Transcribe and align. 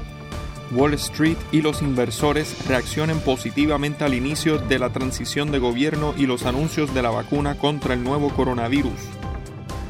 Wall 0.71 0.93
Street 0.95 1.37
y 1.51 1.61
los 1.61 1.81
inversores 1.81 2.67
reaccionen 2.67 3.19
positivamente 3.19 4.03
al 4.03 4.13
inicio 4.13 4.57
de 4.57 4.79
la 4.79 4.89
transición 4.89 5.51
de 5.51 5.59
gobierno 5.59 6.13
y 6.17 6.25
los 6.25 6.45
anuncios 6.45 6.93
de 6.93 7.01
la 7.01 7.09
vacuna 7.09 7.57
contra 7.57 7.93
el 7.93 8.03
nuevo 8.03 8.29
coronavirus. 8.29 8.93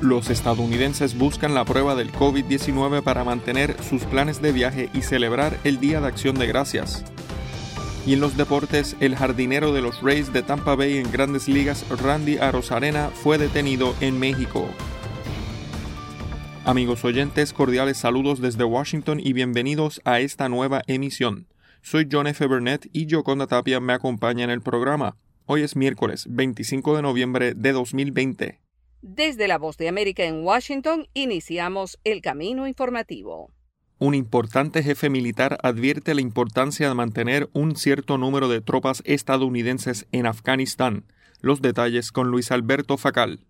Los 0.02 0.30
estadounidenses 0.30 1.18
buscan 1.18 1.54
la 1.54 1.64
prueba 1.64 1.96
del 1.96 2.12
COVID-19 2.12 3.02
para 3.04 3.24
mantener 3.24 3.78
sus 3.82 4.04
planes 4.04 4.42
de 4.42 4.52
viaje 4.52 4.90
y 4.94 5.02
celebrar 5.02 5.58
el 5.64 5.80
Día 5.80 6.02
de 6.02 6.08
Acción 6.08 6.36
de 6.36 6.48
Gracias. 6.48 7.06
Y 8.06 8.14
en 8.14 8.20
los 8.20 8.36
deportes, 8.36 8.98
el 9.00 9.16
jardinero 9.16 9.72
de 9.72 9.82
los 9.82 10.02
Rays 10.02 10.34
de 10.34 10.42
Tampa 10.42 10.76
Bay 10.76 10.98
en 10.98 11.10
grandes 11.10 11.48
ligas, 11.48 11.86
Randy 11.90 12.38
Arozarena, 12.38 13.12
fue 13.14 13.38
detenido 13.38 13.96
en 14.02 14.20
México. 14.20 14.68
Amigos 16.66 17.04
oyentes, 17.04 17.52
cordiales 17.52 17.98
saludos 17.98 18.40
desde 18.40 18.64
Washington 18.64 19.20
y 19.22 19.34
bienvenidos 19.34 20.00
a 20.06 20.22
esta 20.22 20.48
nueva 20.48 20.82
emisión. 20.88 21.46
Soy 21.82 22.08
John 22.10 22.26
F. 22.28 22.48
Burnett 22.48 22.88
y 22.94 23.06
Yoconda 23.06 23.48
Tapia 23.48 23.82
me 23.82 23.92
acompaña 23.92 24.46
en 24.46 24.50
el 24.50 24.62
programa. 24.62 25.18
Hoy 25.46 25.64
es 25.64 25.76
miércoles 25.76 26.26
25 26.30 26.96
de 26.96 27.02
noviembre 27.02 27.54
de 27.54 27.74
2020. 27.74 28.62
Desde 29.02 29.50
la 29.50 29.58
Voz 29.58 29.76
de 29.76 29.90
América 29.90 30.24
en 30.24 30.46
Washington 30.46 31.10
iniciamos 31.14 32.00
el 32.06 32.22
camino 32.22 32.66
informativo. 32.66 33.52
Un 34.00 34.16
importante 34.16 34.84
jefe 34.84 35.10
militar 35.10 35.58
advierte 35.64 36.16
la 36.16 36.22
importancia 36.22 36.88
de 36.88 36.96
mantener 36.96 37.50
un 37.52 37.76
cierto 37.76 38.18
número 38.18 38.48
de 38.48 38.62
tropas 38.62 39.04
estadounidenses 39.06 40.08
en 40.14 40.28
Afganistán. 40.28 41.04
Los 41.42 41.62
detalles 41.62 42.14
con 42.14 42.30
Luis 42.30 42.52
Alberto 42.52 42.98
Facal. 42.98 43.42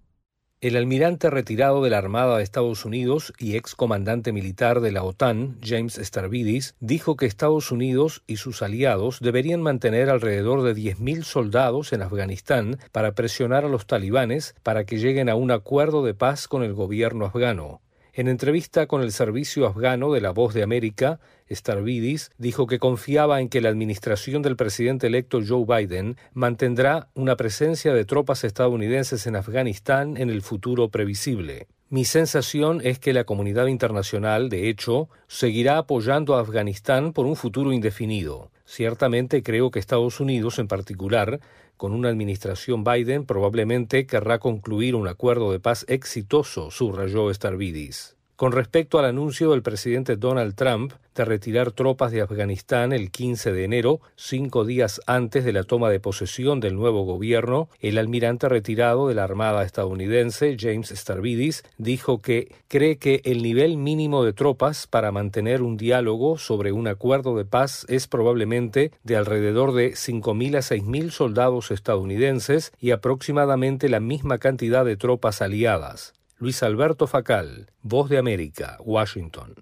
El 0.64 0.78
almirante 0.78 1.30
retirado 1.30 1.83
de 1.83 1.89
la 1.89 1.97
Armada 1.97 2.38
de 2.38 2.44
Estados 2.44 2.86
Unidos 2.86 3.33
y 3.38 3.58
ex 3.58 3.75
comandante 3.75 4.31
militar 4.31 4.80
de 4.80 4.94
la 4.94 5.03
OTAN, 5.03 5.58
James 5.61 6.00
Stavridis, 6.02 6.75
dijo 6.80 7.17
que 7.17 7.25
Estados 7.25 7.69
Unidos 7.69 8.23
y 8.28 8.38
sus 8.38 8.61
aliados 8.61 9.19
deberían 9.19 9.61
mantener 9.61 10.09
alrededor 10.09 10.61
de 10.61 10.73
10.000 10.73 11.23
soldados 11.23 11.91
en 11.91 12.02
Afganistán 12.02 12.78
para 12.94 13.11
presionar 13.11 13.66
a 13.66 13.67
los 13.67 13.88
talibanes 13.88 14.56
para 14.64 14.86
que 14.86 15.00
lleguen 15.00 15.28
a 15.28 15.36
un 15.36 15.52
acuerdo 15.52 16.02
de 16.02 16.14
paz 16.14 16.47
con 16.47 16.64
el 16.64 16.73
gobierno 16.73 17.25
afgano. 17.25 17.81
En 18.16 18.28
entrevista 18.28 18.86
con 18.86 19.02
el 19.02 19.11
servicio 19.11 19.66
afgano 19.66 20.13
de 20.13 20.22
La 20.22 20.29
Voz 20.29 20.53
de 20.53 20.62
América, 20.62 21.19
Starvidis 21.50 22.29
dijo 22.38 22.68
que 22.68 22.78
confiaba 22.78 23.41
en 23.41 23.50
que 23.50 23.59
la 23.59 23.69
administración 23.69 24.44
del 24.44 24.56
presidente 24.56 25.07
electo 25.07 25.40
Joe 25.44 25.66
Biden 25.66 26.16
mantendrá 26.35 27.07
una 27.16 27.35
presencia 27.38 27.91
de 27.91 28.06
tropas 28.06 28.44
estadounidenses 28.44 29.25
en 29.25 29.35
Afganistán 29.35 30.16
en 30.18 30.29
el 30.29 30.44
futuro 30.44 30.90
previsible. 30.90 31.66
Mi 31.90 32.06
sensación 32.06 32.81
es 32.84 33.00
que 33.00 33.13
la 33.13 33.24
comunidad 33.24 33.66
internacional, 33.66 34.50
de 34.50 34.69
hecho, 34.69 35.09
seguirá 35.28 35.80
apoyando 35.80 36.35
a 36.35 36.41
Afganistán 36.41 37.13
por 37.13 37.25
un 37.25 37.35
futuro 37.35 37.74
indefinido. 37.74 38.51
Ciertamente 38.66 39.41
creo 39.41 39.72
que 39.72 39.80
Estados 39.80 40.19
Unidos, 40.19 40.59
en 40.59 40.68
particular, 40.68 41.40
con 41.78 41.94
una 41.94 42.09
administración 42.09 42.84
Biden, 42.84 43.25
probablemente 43.25 44.06
querrá 44.06 44.39
concluir 44.39 44.95
un 44.95 45.07
acuerdo 45.07 45.51
de 45.51 45.59
paz 45.59 45.85
exitoso, 45.88 46.72
subrayó 46.72 47.34
Starvidis. 47.34 48.16
Con 48.35 48.51
respecto 48.51 48.97
al 48.97 49.05
anuncio 49.05 49.51
del 49.51 49.61
presidente 49.61 50.16
Donald 50.16 50.55
Trump 50.55 50.94
de 51.13 51.23
retirar 51.23 51.71
tropas 51.71 52.11
de 52.11 52.21
Afganistán 52.21 52.91
el 52.91 53.11
15 53.11 53.53
de 53.53 53.63
enero, 53.63 54.01
cinco 54.16 54.66
días 54.66 55.01
antes 55.05 55.45
de 55.45 55.53
la 55.53 55.63
toma 55.63 55.91
de 55.91 55.99
posesión 55.99 56.59
del 56.59 56.75
nuevo 56.75 57.03
gobierno, 57.03 57.69
el 57.79 57.99
almirante 57.99 58.49
retirado 58.49 59.07
de 59.07 59.13
la 59.13 59.23
Armada 59.23 59.63
estadounidense, 59.63 60.57
James 60.59 60.89
Starvidis, 60.89 61.63
dijo 61.77 62.23
que 62.23 62.55
cree 62.67 62.97
que 62.97 63.21
el 63.23 63.44
nivel 63.44 63.77
mínimo 63.77 64.23
de 64.23 64.33
tropas 64.33 64.88
para 64.88 65.11
mantener 65.11 65.61
un 65.61 65.77
diálogo 65.77 66.39
sobre 66.39 66.71
un 66.71 66.88
acuerdo 66.88 67.38
de 67.38 67.45
paz 67.45 67.85
es 67.88 68.07
probablemente 68.07 68.91
de 69.03 69.15
alrededor 69.15 69.73
de 69.73 69.91
5.000 69.91 70.55
a 70.55 70.61
6.000 70.61 71.11
soldados 71.11 71.69
estadounidenses 71.69 72.73
y 72.79 72.89
aproximadamente 72.89 73.89
la 73.89 74.00
misma 74.00 74.39
cantidad 74.39 74.83
de 74.85 74.97
tropas 74.97 75.44
aliadas. 75.44 76.13
Luis 76.44 76.62
Alberto 76.62 77.08
Facal, 77.08 77.72
Voz 77.84 78.09
de 78.09 78.18
América, 78.18 78.78
Washington. 78.81 79.56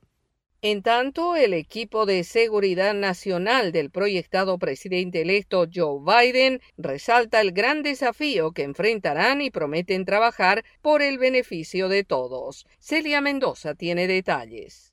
En 0.63 0.81
tanto, 0.81 1.35
el 1.35 1.53
equipo 1.53 2.07
de 2.07 2.23
seguridad 2.23 2.95
nacional 2.95 3.71
del 3.71 3.91
proyectado 3.91 4.57
presidente 4.57 5.21
electo 5.21 5.67
Joe 5.71 5.99
Biden 6.03 6.59
resalta 6.79 7.39
el 7.39 7.51
gran 7.51 7.83
desafío 7.83 8.51
que 8.51 8.63
enfrentarán 8.63 9.41
y 9.41 9.51
prometen 9.51 10.05
trabajar 10.05 10.65
por 10.81 11.03
el 11.03 11.19
beneficio 11.19 11.87
de 11.87 12.03
todos. 12.03 12.65
Celia 12.79 13.21
Mendoza 13.21 13.75
tiene 13.75 14.07
detalles. 14.07 14.91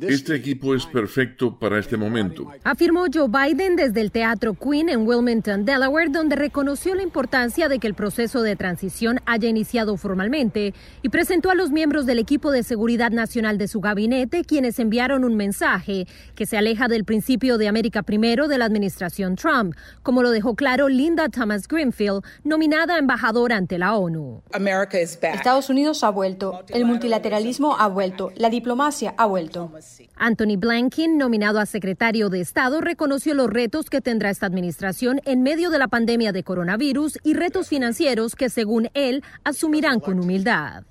Este 0.00 0.34
equipo 0.34 0.74
es 0.74 0.84
perfecto 0.84 1.58
para 1.58 1.78
este 1.78 1.96
momento. 1.96 2.52
Afirmó 2.64 3.06
Joe 3.12 3.28
Biden 3.28 3.76
desde 3.76 4.02
el 4.02 4.10
Teatro 4.10 4.54
Queen 4.54 4.88
en 4.88 5.06
Wilmington, 5.06 5.64
Delaware, 5.64 6.10
donde 6.10 6.36
reconoció 6.36 6.94
la 6.94 7.02
importancia 7.02 7.68
de 7.68 7.78
que 7.78 7.86
el 7.86 7.94
proceso 7.94 8.42
de 8.42 8.56
transición 8.56 9.20
haya 9.24 9.48
iniciado 9.48 9.96
formalmente 9.96 10.74
y 11.02 11.08
presentó 11.08 11.50
a 11.50 11.54
los 11.54 11.70
miembros 11.70 12.04
del 12.04 12.18
equipo 12.18 12.50
de 12.50 12.62
seguridad 12.62 13.10
nacional 13.10 13.56
de 13.56 13.68
su 13.68 13.80
gabinete, 13.80 14.44
quienes 14.44 14.78
enviaron 14.78 15.24
un 15.24 15.34
mensaje 15.34 16.06
que 16.34 16.44
se 16.44 16.58
aleja 16.58 16.88
del 16.88 17.04
principio 17.04 17.56
de 17.56 17.68
América 17.68 18.02
Primero 18.02 18.48
de 18.48 18.58
la 18.58 18.66
administración 18.66 19.36
Trump, 19.36 19.74
como 20.02 20.22
lo 20.22 20.30
dejó 20.30 20.56
claro 20.56 20.88
Linda 20.88 21.28
Thomas 21.30 21.66
Greenfield, 21.68 22.22
nominada 22.44 22.98
embajadora 22.98 23.56
ante 23.56 23.78
la 23.78 23.96
ONU. 23.96 24.42
Estados 24.52 25.70
Unidos 25.70 26.04
ha 26.04 26.10
vuelto, 26.10 26.64
el 26.68 26.84
multilateralismo 26.84 27.76
ha 27.78 27.88
vuelto, 27.88 28.32
la 28.36 28.50
diplomacia 28.50 29.14
ha 29.16 29.26
vuelto. 29.26 29.72
Anthony 30.16 30.56
Blinken, 30.56 31.18
nominado 31.18 31.60
a 31.60 31.66
secretario 31.66 32.28
de 32.28 32.40
Estado, 32.40 32.80
reconoció 32.80 33.34
los 33.34 33.50
retos 33.50 33.90
que 33.90 34.00
tendrá 34.00 34.30
esta 34.30 34.46
administración 34.46 35.20
en 35.24 35.42
medio 35.42 35.70
de 35.70 35.78
la 35.78 35.88
pandemia 35.88 36.32
de 36.32 36.42
coronavirus 36.42 37.18
y 37.22 37.34
retos 37.34 37.68
financieros 37.68 38.34
que, 38.34 38.48
según 38.48 38.88
él, 38.94 39.22
asumirán 39.44 40.00
con 40.00 40.18
humildad. 40.18 40.84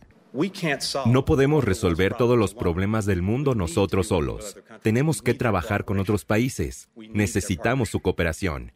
No 1.05 1.23
podemos 1.23 1.63
resolver 1.63 2.13
todos 2.15 2.37
los 2.37 2.53
problemas 2.53 3.05
del 3.05 3.21
mundo 3.21 3.55
nosotros 3.55 4.07
solos. 4.07 4.57
Tenemos 4.81 5.21
que 5.21 5.33
trabajar 5.33 5.85
con 5.85 5.99
otros 5.99 6.25
países. 6.25 6.89
Necesitamos 7.13 7.89
su 7.89 8.01
cooperación. 8.01 8.73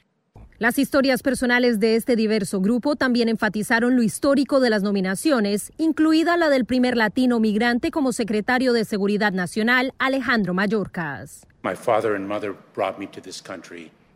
Las 0.59 0.77
historias 0.77 1.23
personales 1.23 1.79
de 1.79 1.95
este 1.95 2.17
diverso 2.17 2.59
grupo 2.59 2.97
también 2.97 3.29
enfatizaron 3.29 3.95
lo 3.95 4.03
histórico 4.03 4.59
de 4.59 4.69
las 4.69 4.83
nominaciones, 4.83 5.71
incluida 5.77 6.35
la 6.35 6.50
del 6.50 6.65
primer 6.65 6.97
latino 6.97 7.39
migrante 7.39 7.91
como 7.91 8.11
secretario 8.11 8.73
de 8.73 8.83
Seguridad 8.83 9.31
Nacional, 9.31 9.94
Alejandro 10.00 10.53
Mayorkas. 10.53 11.47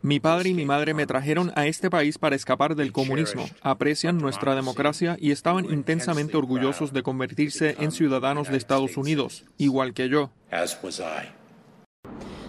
Mi 0.02 0.20
padre 0.20 0.50
y 0.50 0.54
mi 0.54 0.66
madre 0.66 0.92
me 0.92 1.06
trajeron 1.06 1.50
a 1.56 1.66
este 1.66 1.88
país 1.88 2.18
para 2.18 2.36
escapar 2.36 2.76
del 2.76 2.92
comunismo. 2.92 3.46
Aprecian 3.62 4.18
nuestra 4.18 4.54
democracia 4.54 5.16
y 5.18 5.30
estaban 5.30 5.64
intensamente 5.64 6.36
orgullosos 6.36 6.92
de 6.92 7.02
convertirse 7.02 7.76
en 7.78 7.90
ciudadanos 7.90 8.50
de 8.50 8.58
Estados 8.58 8.98
Unidos, 8.98 9.46
igual 9.56 9.94
que 9.94 10.10
yo. 10.10 10.30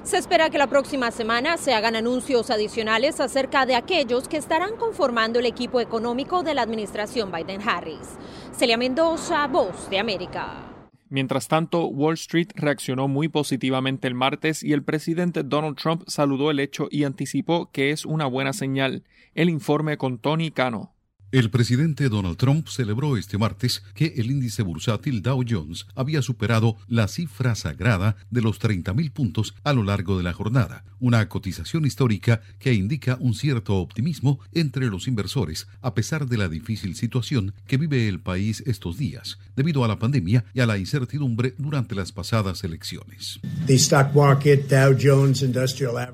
Se 0.05 0.19
espera 0.19 0.51
que 0.51 0.59
la 0.59 0.67
próxima 0.67 1.09
semana 1.09 1.57
se 1.57 1.73
hagan 1.73 1.95
anuncios 1.95 2.51
adicionales 2.51 3.19
acerca 3.19 3.65
de 3.65 3.73
aquellos 3.73 4.27
que 4.27 4.37
estarán 4.37 4.75
conformando 4.77 5.39
el 5.39 5.47
equipo 5.47 5.81
económico 5.81 6.43
de 6.43 6.53
la 6.53 6.61
administración 6.61 7.31
Biden-Harris. 7.31 8.15
Celia 8.55 8.77
Mendoza, 8.77 9.47
Voz 9.47 9.89
de 9.89 9.97
América. 9.97 10.71
Mientras 11.09 11.47
tanto, 11.47 11.87
Wall 11.87 12.13
Street 12.13 12.49
reaccionó 12.53 13.07
muy 13.07 13.29
positivamente 13.29 14.07
el 14.07 14.13
martes 14.13 14.61
y 14.61 14.73
el 14.73 14.83
presidente 14.83 15.41
Donald 15.41 15.75
Trump 15.75 16.03
saludó 16.05 16.51
el 16.51 16.59
hecho 16.59 16.87
y 16.91 17.03
anticipó 17.03 17.71
que 17.71 17.89
es 17.89 18.05
una 18.05 18.27
buena 18.27 18.53
señal. 18.53 19.03
El 19.33 19.49
informe 19.49 19.97
con 19.97 20.19
Tony 20.19 20.51
Cano. 20.51 20.94
El 21.35 21.49
presidente 21.49 22.07
Donald 22.07 22.37
Trump 22.37 22.69
celebró 22.69 23.17
este 23.17 23.37
martes 23.37 23.83
que 23.93 24.13
el 24.15 24.31
índice 24.31 24.63
bursátil 24.63 25.21
Dow 25.21 25.43
Jones 25.45 25.85
había 25.93 26.21
superado 26.21 26.77
la 26.87 27.09
cifra 27.09 27.55
sagrada 27.55 28.15
de 28.29 28.41
los 28.41 28.61
30.000 28.61 29.11
puntos 29.11 29.53
a 29.65 29.73
lo 29.73 29.83
largo 29.83 30.15
de 30.17 30.23
la 30.23 30.31
jornada, 30.31 30.85
una 31.01 31.27
cotización 31.27 31.85
histórica 31.85 32.39
que 32.57 32.73
indica 32.73 33.17
un 33.19 33.33
cierto 33.33 33.75
optimismo 33.75 34.39
entre 34.53 34.85
los 34.85 35.09
inversores 35.09 35.67
a 35.81 35.93
pesar 35.93 36.25
de 36.29 36.37
la 36.37 36.47
difícil 36.47 36.95
situación 36.95 37.53
que 37.67 37.75
vive 37.75 38.07
el 38.07 38.21
país 38.21 38.63
estos 38.65 38.97
días, 38.97 39.37
debido 39.57 39.83
a 39.83 39.89
la 39.89 39.99
pandemia 39.99 40.45
y 40.53 40.61
a 40.61 40.65
la 40.65 40.77
incertidumbre 40.77 41.53
durante 41.57 41.95
las 41.95 42.13
pasadas 42.13 42.63
elecciones. 42.63 43.41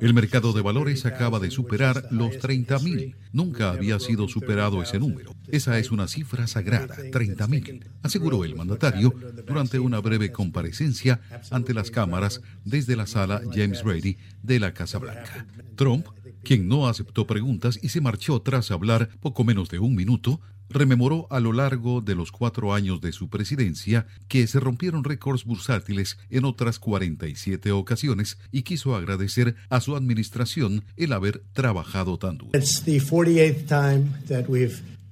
El 0.02 0.14
mercado 0.16 0.52
de 0.52 0.62
valores 0.64 1.06
acaba 1.06 1.40
de 1.40 1.52
superar 1.52 2.08
los 2.10 2.32
30.000. 2.32 3.14
Nunca 3.34 3.70
había 3.70 4.00
sido 4.00 4.28
superado 4.28 4.82
ese 4.82 4.98
número 4.98 5.11
esa 5.48 5.80
es 5.80 5.92
una 5.92 6.08
cifra 6.08 6.48
sagrada, 6.48 6.96
30.000, 6.98 7.84
aseguró 8.04 8.46
el 8.46 8.56
mandatario 8.56 9.14
durante 9.48 9.80
una 9.80 10.00
breve 10.00 10.32
comparecencia 10.32 11.22
ante 11.50 11.74
las 11.74 11.92
cámaras 11.92 12.42
desde 12.64 12.96
la 12.96 13.08
sala 13.08 13.42
James 13.54 13.84
Brady 13.84 14.18
de 14.44 14.60
la 14.60 14.74
Casa 14.74 14.98
Blanca. 14.98 15.46
Trump, 15.76 16.08
quien 16.44 16.68
no 16.68 16.88
aceptó 16.88 17.28
preguntas 17.28 17.80
y 17.82 17.90
se 17.90 18.02
marchó 18.02 18.42
tras 18.42 18.72
hablar 18.72 19.10
poco 19.20 19.44
menos 19.44 19.70
de 19.70 19.80
un 19.80 19.96
minuto, 19.96 20.42
rememoró 20.72 21.28
a 21.30 21.40
lo 21.40 21.54
largo 21.54 22.02
de 22.02 22.16
los 22.16 22.32
cuatro 22.32 22.74
años 22.74 23.02
de 23.02 23.12
su 23.12 23.30
presidencia 23.30 24.08
que 24.28 24.48
se 24.48 24.60
rompieron 24.60 25.04
récords 25.04 25.46
bursátiles 25.46 26.18
en 26.30 26.46
otras 26.46 26.80
47 26.80 27.72
ocasiones 27.72 28.38
y 28.52 28.64
quiso 28.64 28.96
agradecer 28.96 29.56
a 29.70 29.82
su 29.82 29.96
administración 29.96 30.86
el 30.98 31.14
haber 31.14 31.44
trabajado 31.54 32.18
tan 32.18 32.38
duro. 32.38 32.52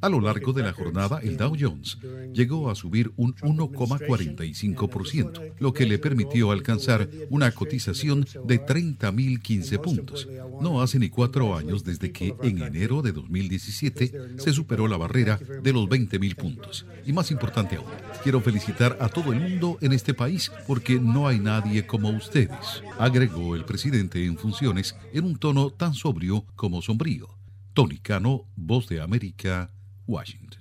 A 0.02 0.08
lo 0.08 0.22
largo 0.22 0.54
de 0.54 0.64
la 0.64 0.72
jornada, 0.72 1.20
el 1.22 1.36
Dow 1.36 1.58
Jones 1.60 1.98
llegó 2.34 2.70
a 2.70 2.76
subir 2.76 3.12
un 3.18 3.36
1,45%, 3.36 5.56
lo 5.60 5.74
que 5.74 5.86
le 5.86 6.00
permitió 6.00 6.52
alcanzar 6.52 7.10
una 7.30 7.52
cotización 7.52 8.26
de 8.46 8.66
30.015 8.66 9.82
puntos. 9.82 10.30
No 10.62 10.82
hace 10.82 11.00
ni 11.00 11.10
cuatro 11.10 11.54
años 11.56 11.84
desde 11.84 12.14
que 12.14 12.34
en 12.42 12.62
enero 12.62 13.02
de 13.02 13.12
2017 13.12 14.38
se 14.38 14.54
superó 14.54 14.88
la 14.88 14.96
barrera 14.96 15.38
de 15.38 15.74
los 15.74 15.90
20.000 15.90 16.36
puntos. 16.36 16.86
Y 17.06 17.12
más 17.12 17.30
importante 17.32 17.76
aún, 17.76 17.92
quiero 18.24 18.40
felicitar 18.40 18.98
a 19.02 19.10
todo 19.10 19.34
el 19.34 19.42
mundo 19.42 19.78
en 19.82 19.92
este 19.92 20.14
país 20.14 20.50
porque 20.66 20.98
no 21.00 21.28
hay 21.28 21.40
nadie 21.40 21.86
como 21.86 22.10
ustedes, 22.10 22.84
agregó 22.98 23.54
el 23.56 23.66
presidente 23.66 24.26
en 24.26 24.38
funciones 24.38 24.96
en 25.14 25.26
un 25.26 25.36
tono 25.38 25.72
tan 25.72 25.94
sobrio 25.94 26.46
como 26.56 26.82
sombrío. 26.82 27.28
Tony 27.74 27.98
Cano, 27.98 28.46
Voz 28.56 28.88
de 28.88 29.02
América, 29.02 29.72
Washington. 30.10 30.59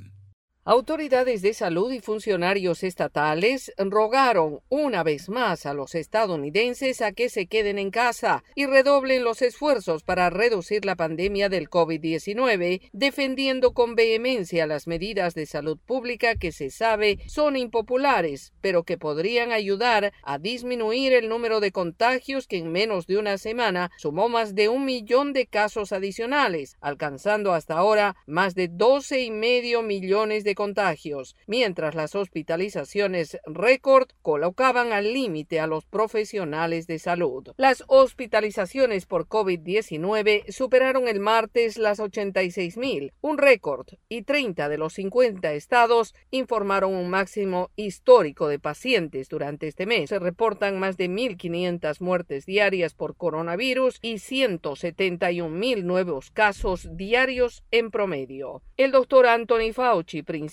Autoridades 0.70 1.40
de 1.40 1.54
salud 1.54 1.90
y 1.92 2.00
funcionarios 2.00 2.82
estatales 2.82 3.72
rogaron 3.78 4.60
una 4.68 5.02
vez 5.02 5.30
más 5.30 5.64
a 5.64 5.72
los 5.72 5.94
estadounidenses 5.94 7.00
a 7.00 7.12
que 7.12 7.30
se 7.30 7.46
queden 7.46 7.78
en 7.78 7.90
casa 7.90 8.44
y 8.54 8.66
redoblen 8.66 9.24
los 9.24 9.40
esfuerzos 9.40 10.02
para 10.02 10.28
reducir 10.28 10.84
la 10.84 10.94
pandemia 10.94 11.48
del 11.48 11.70
COVID-19, 11.70 12.90
defendiendo 12.92 13.72
con 13.72 13.94
vehemencia 13.94 14.66
las 14.66 14.86
medidas 14.86 15.32
de 15.32 15.46
salud 15.46 15.78
pública 15.78 16.34
que 16.34 16.52
se 16.52 16.68
sabe 16.68 17.18
son 17.28 17.56
impopulares, 17.56 18.52
pero 18.60 18.82
que 18.82 18.98
podrían 18.98 19.52
ayudar 19.52 20.12
a 20.22 20.36
disminuir 20.36 21.14
el 21.14 21.30
número 21.30 21.60
de 21.60 21.72
contagios 21.72 22.46
que 22.46 22.58
en 22.58 22.70
menos 22.70 23.06
de 23.06 23.16
una 23.16 23.38
semana 23.38 23.90
sumó 23.96 24.28
más 24.28 24.54
de 24.54 24.68
un 24.68 24.84
millón 24.84 25.32
de 25.32 25.46
casos 25.46 25.92
adicionales, 25.92 26.76
alcanzando 26.82 27.54
hasta 27.54 27.78
ahora 27.78 28.16
más 28.26 28.54
de 28.54 28.68
doce 28.68 29.22
y 29.22 29.30
medio 29.30 29.80
millones 29.80 30.44
de 30.44 30.57
contagios, 30.58 31.36
mientras 31.46 31.94
las 31.94 32.16
hospitalizaciones 32.16 33.38
récord 33.44 34.08
colocaban 34.22 34.92
al 34.92 35.12
límite 35.12 35.60
a 35.60 35.68
los 35.68 35.86
profesionales 35.86 36.88
de 36.88 36.98
salud. 36.98 37.50
Las 37.56 37.84
hospitalizaciones 37.86 39.06
por 39.06 39.28
COVID-19 39.28 40.50
superaron 40.50 41.06
el 41.06 41.20
martes 41.20 41.78
las 41.78 42.00
86 42.00 42.76
mil, 42.76 43.12
un 43.20 43.38
récord, 43.38 43.86
y 44.08 44.22
30 44.22 44.68
de 44.68 44.78
los 44.78 44.94
50 44.94 45.52
estados 45.52 46.12
informaron 46.32 46.92
un 46.92 47.08
máximo 47.08 47.70
histórico 47.76 48.48
de 48.48 48.58
pacientes 48.58 49.28
durante 49.28 49.68
este 49.68 49.86
mes. 49.86 50.10
Se 50.10 50.18
reportan 50.18 50.80
más 50.80 50.96
de 50.96 51.08
1.500 51.08 52.00
muertes 52.00 52.46
diarias 52.46 52.94
por 52.94 53.14
coronavirus 53.16 54.00
y 54.02 54.18
171 54.18 55.56
mil 55.56 55.86
nuevos 55.86 56.32
casos 56.32 56.88
diarios 56.96 57.62
en 57.70 57.92
promedio. 57.92 58.62
El 58.76 58.90
doctor 58.90 59.26
Anthony 59.26 59.72
Fauci, 59.72 60.22
principal 60.22 60.47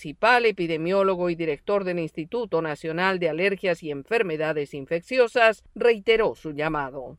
epidemiólogo 0.45 1.29
y 1.29 1.35
director 1.35 1.83
del 1.83 1.99
Instituto 1.99 2.61
Nacional 2.61 3.19
de 3.19 3.29
Alergias 3.29 3.83
y 3.83 3.91
Enfermedades 3.91 4.73
Infecciosas, 4.73 5.63
reiteró 5.75 6.35
su 6.35 6.51
llamado. 6.51 7.17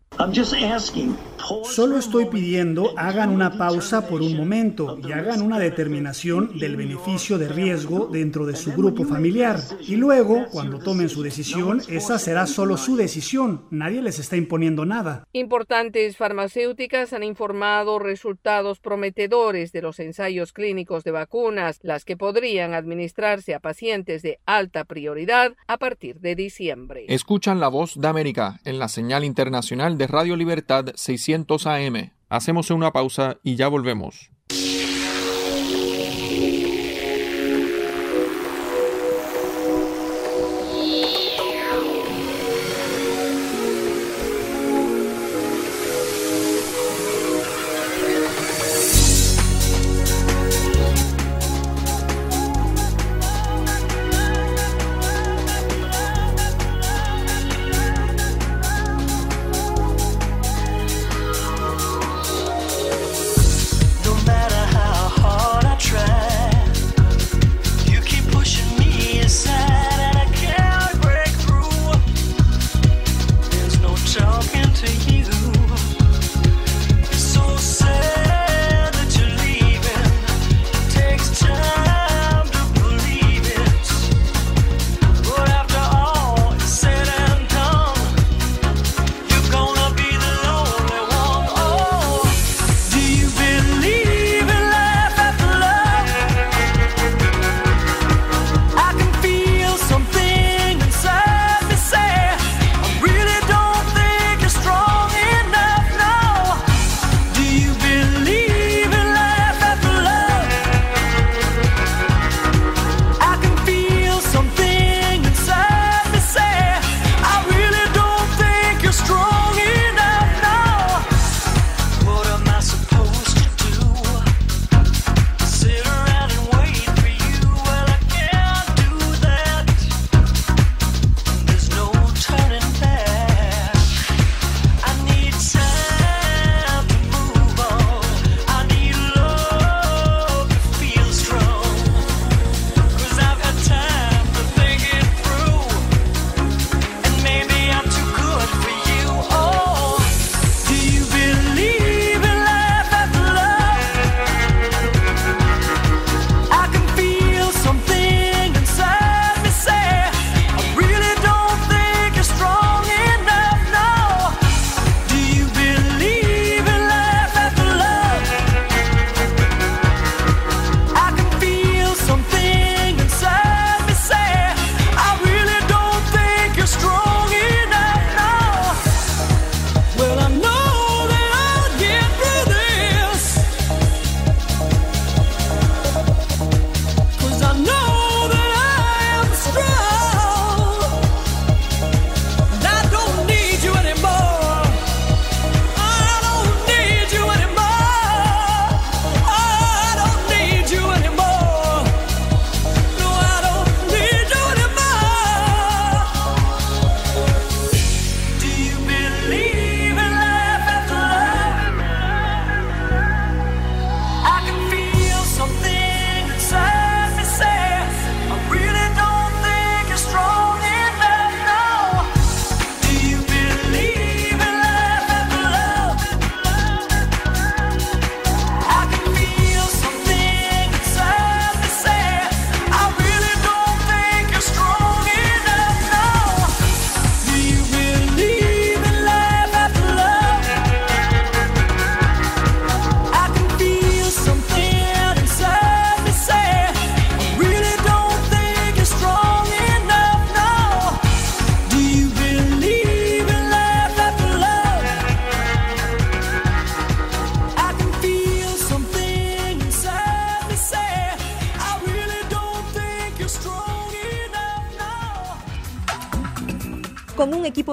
Solo 1.64 1.98
estoy 1.98 2.26
pidiendo 2.26 2.92
hagan 2.96 3.30
una 3.30 3.56
pausa 3.56 4.08
por 4.08 4.22
un 4.22 4.36
momento 4.36 4.98
y 5.06 5.12
hagan 5.12 5.42
una 5.42 5.58
determinación 5.58 6.58
del 6.58 6.76
beneficio 6.76 7.38
de 7.38 7.48
riesgo 7.48 8.06
dentro 8.06 8.46
de 8.46 8.56
su 8.56 8.72
grupo 8.72 9.04
familiar. 9.04 9.60
Y 9.86 9.96
luego, 9.96 10.46
cuando 10.50 10.78
tomen 10.78 11.08
su 11.08 11.22
decisión, 11.22 11.80
esa 11.88 12.18
será 12.18 12.46
solo 12.46 12.76
su 12.76 12.96
decisión. 12.96 13.66
Nadie 13.70 14.02
les 14.02 14.18
está 14.18 14.36
imponiendo 14.36 14.84
nada. 14.84 15.26
Importantes 15.32 16.16
farmacéuticas 16.16 17.12
han 17.12 17.22
informado 17.22 17.98
resultados 17.98 18.80
prometedores 18.80 19.72
de 19.72 19.82
los 19.82 20.00
ensayos 20.00 20.52
clínicos 20.52 21.04
de 21.04 21.10
vacunas, 21.10 21.78
las 21.82 22.04
que 22.04 22.16
podrían 22.16 22.55
administrarse 22.74 23.54
a 23.54 23.60
pacientes 23.60 24.22
de 24.22 24.38
alta 24.46 24.84
prioridad 24.84 25.54
a 25.66 25.78
partir 25.78 26.20
de 26.20 26.34
diciembre. 26.34 27.06
Escuchan 27.08 27.60
la 27.60 27.68
voz 27.68 28.00
de 28.00 28.08
América 28.08 28.60
en 28.64 28.78
la 28.78 28.88
señal 28.88 29.24
internacional 29.24 29.98
de 29.98 30.06
Radio 30.06 30.36
Libertad 30.36 30.86
600 30.94 31.66
AM. 31.66 32.12
Hacemos 32.28 32.70
una 32.70 32.92
pausa 32.92 33.38
y 33.42 33.56
ya 33.56 33.68
volvemos. 33.68 34.30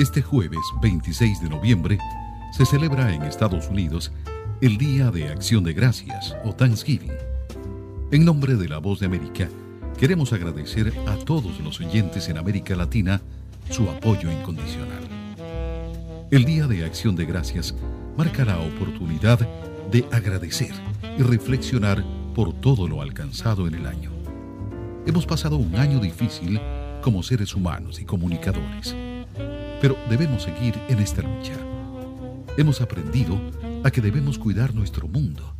Este 0.00 0.22
jueves 0.22 0.60
26 0.80 1.42
de 1.42 1.50
noviembre 1.50 1.98
se 2.52 2.64
celebra 2.64 3.14
en 3.14 3.20
Estados 3.20 3.68
Unidos 3.68 4.10
el 4.62 4.78
Día 4.78 5.10
de 5.10 5.28
Acción 5.28 5.62
de 5.62 5.74
Gracias 5.74 6.34
o 6.42 6.54
Thanksgiving. 6.54 7.12
En 8.10 8.24
nombre 8.24 8.54
de 8.54 8.66
la 8.66 8.78
Voz 8.78 9.00
de 9.00 9.04
América, 9.04 9.50
queremos 9.98 10.32
agradecer 10.32 10.90
a 11.06 11.16
todos 11.16 11.60
los 11.60 11.80
oyentes 11.80 12.30
en 12.30 12.38
América 12.38 12.74
Latina 12.76 13.20
su 13.68 13.90
apoyo 13.90 14.32
incondicional. 14.32 15.06
El 16.30 16.46
Día 16.46 16.66
de 16.66 16.82
Acción 16.86 17.14
de 17.14 17.26
Gracias 17.26 17.74
marca 18.16 18.46
la 18.46 18.58
oportunidad 18.58 19.46
de 19.90 20.06
agradecer 20.12 20.72
y 21.18 21.22
reflexionar 21.22 22.02
por 22.34 22.54
todo 22.54 22.88
lo 22.88 23.02
alcanzado 23.02 23.68
en 23.68 23.74
el 23.74 23.84
año. 23.84 24.10
Hemos 25.04 25.26
pasado 25.26 25.56
un 25.56 25.76
año 25.76 26.00
difícil 26.00 26.58
como 27.02 27.22
seres 27.22 27.54
humanos 27.54 28.00
y 28.00 28.06
comunicadores 28.06 28.96
pero 29.80 29.96
debemos 30.08 30.42
seguir 30.42 30.74
en 30.88 30.98
esta 30.98 31.22
lucha. 31.22 31.54
Hemos 32.56 32.80
aprendido 32.80 33.40
a 33.84 33.90
que 33.90 34.00
debemos 34.00 34.38
cuidar 34.38 34.74
nuestro 34.74 35.08
mundo 35.08 35.54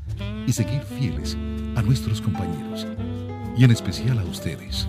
y 0.46 0.52
seguir 0.52 0.82
fieles 0.82 1.36
a 1.76 1.82
nuestros 1.82 2.20
compañeros 2.20 2.86
y 3.56 3.64
en 3.64 3.70
especial 3.70 4.18
a 4.18 4.24
ustedes, 4.24 4.88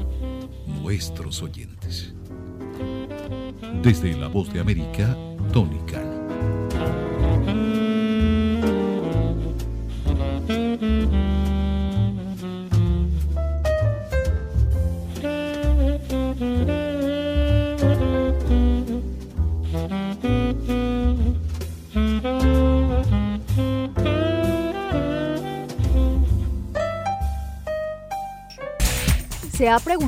nuestros 0.81 1.41
oyentes. 1.41 2.13
Desde 3.81 4.17
La 4.17 4.27
Voz 4.27 4.51
de 4.51 4.59
América, 4.59 5.15
Tony 5.51 5.79
Khan. 5.88 6.11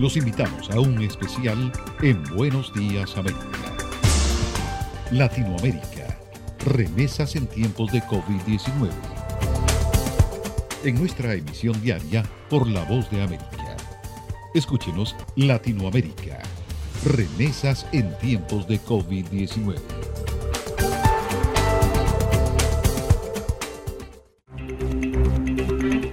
Los 0.00 0.16
invitamos 0.16 0.70
a 0.70 0.80
un 0.80 1.02
especial 1.02 1.70
en 2.00 2.24
Buenos 2.34 2.72
Días 2.72 3.18
América. 3.18 3.76
Latinoamérica, 5.10 6.18
remesas 6.64 7.36
en 7.36 7.46
tiempos 7.46 7.92
de 7.92 8.00
COVID-19. 8.04 8.88
En 10.84 10.98
nuestra 10.98 11.34
emisión 11.34 11.78
diaria 11.82 12.22
por 12.48 12.66
La 12.66 12.82
Voz 12.84 13.10
de 13.10 13.20
América. 13.22 13.76
Escúchenos 14.54 15.14
Latinoamérica, 15.36 16.38
remesas 17.04 17.86
en 17.92 18.16
tiempos 18.20 18.66
de 18.66 18.80
COVID-19. 18.80 19.74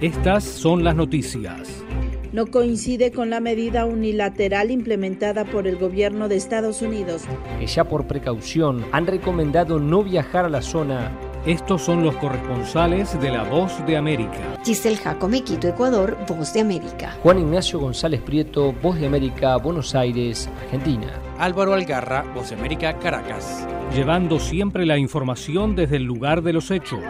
Estas 0.02 0.44
son 0.44 0.84
las 0.84 0.94
noticias 0.94 1.87
no 2.32 2.46
coincide 2.46 3.12
con 3.12 3.30
la 3.30 3.40
medida 3.40 3.84
unilateral 3.84 4.70
implementada 4.70 5.44
por 5.44 5.66
el 5.66 5.76
gobierno 5.76 6.28
de 6.28 6.36
Estados 6.36 6.82
Unidos. 6.82 7.22
Que 7.58 7.66
ya 7.66 7.84
por 7.84 8.06
precaución 8.06 8.84
han 8.92 9.06
recomendado 9.06 9.78
no 9.78 10.02
viajar 10.02 10.44
a 10.44 10.48
la 10.48 10.62
zona. 10.62 11.12
Estos 11.46 11.82
son 11.82 12.02
los 12.02 12.16
corresponsales 12.16 13.18
de 13.20 13.30
La 13.30 13.44
Voz 13.44 13.72
de 13.86 13.96
América. 13.96 14.58
Giselle 14.64 14.96
Jacome, 14.96 15.42
Quito, 15.42 15.68
Ecuador, 15.68 16.18
Voz 16.28 16.52
de 16.52 16.60
América. 16.60 17.16
Juan 17.22 17.38
Ignacio 17.38 17.78
González 17.78 18.20
Prieto, 18.20 18.72
Voz 18.82 18.98
de 18.98 19.06
América, 19.06 19.56
Buenos 19.56 19.94
Aires, 19.94 20.50
Argentina. 20.64 21.06
Álvaro 21.38 21.72
Algarra, 21.72 22.24
Voz 22.34 22.50
de 22.50 22.56
América, 22.56 22.98
Caracas. 22.98 23.66
Llevando 23.94 24.38
siempre 24.40 24.84
la 24.84 24.98
información 24.98 25.74
desde 25.74 25.96
el 25.96 26.02
lugar 26.02 26.42
de 26.42 26.52
los 26.52 26.70
hechos. 26.70 27.00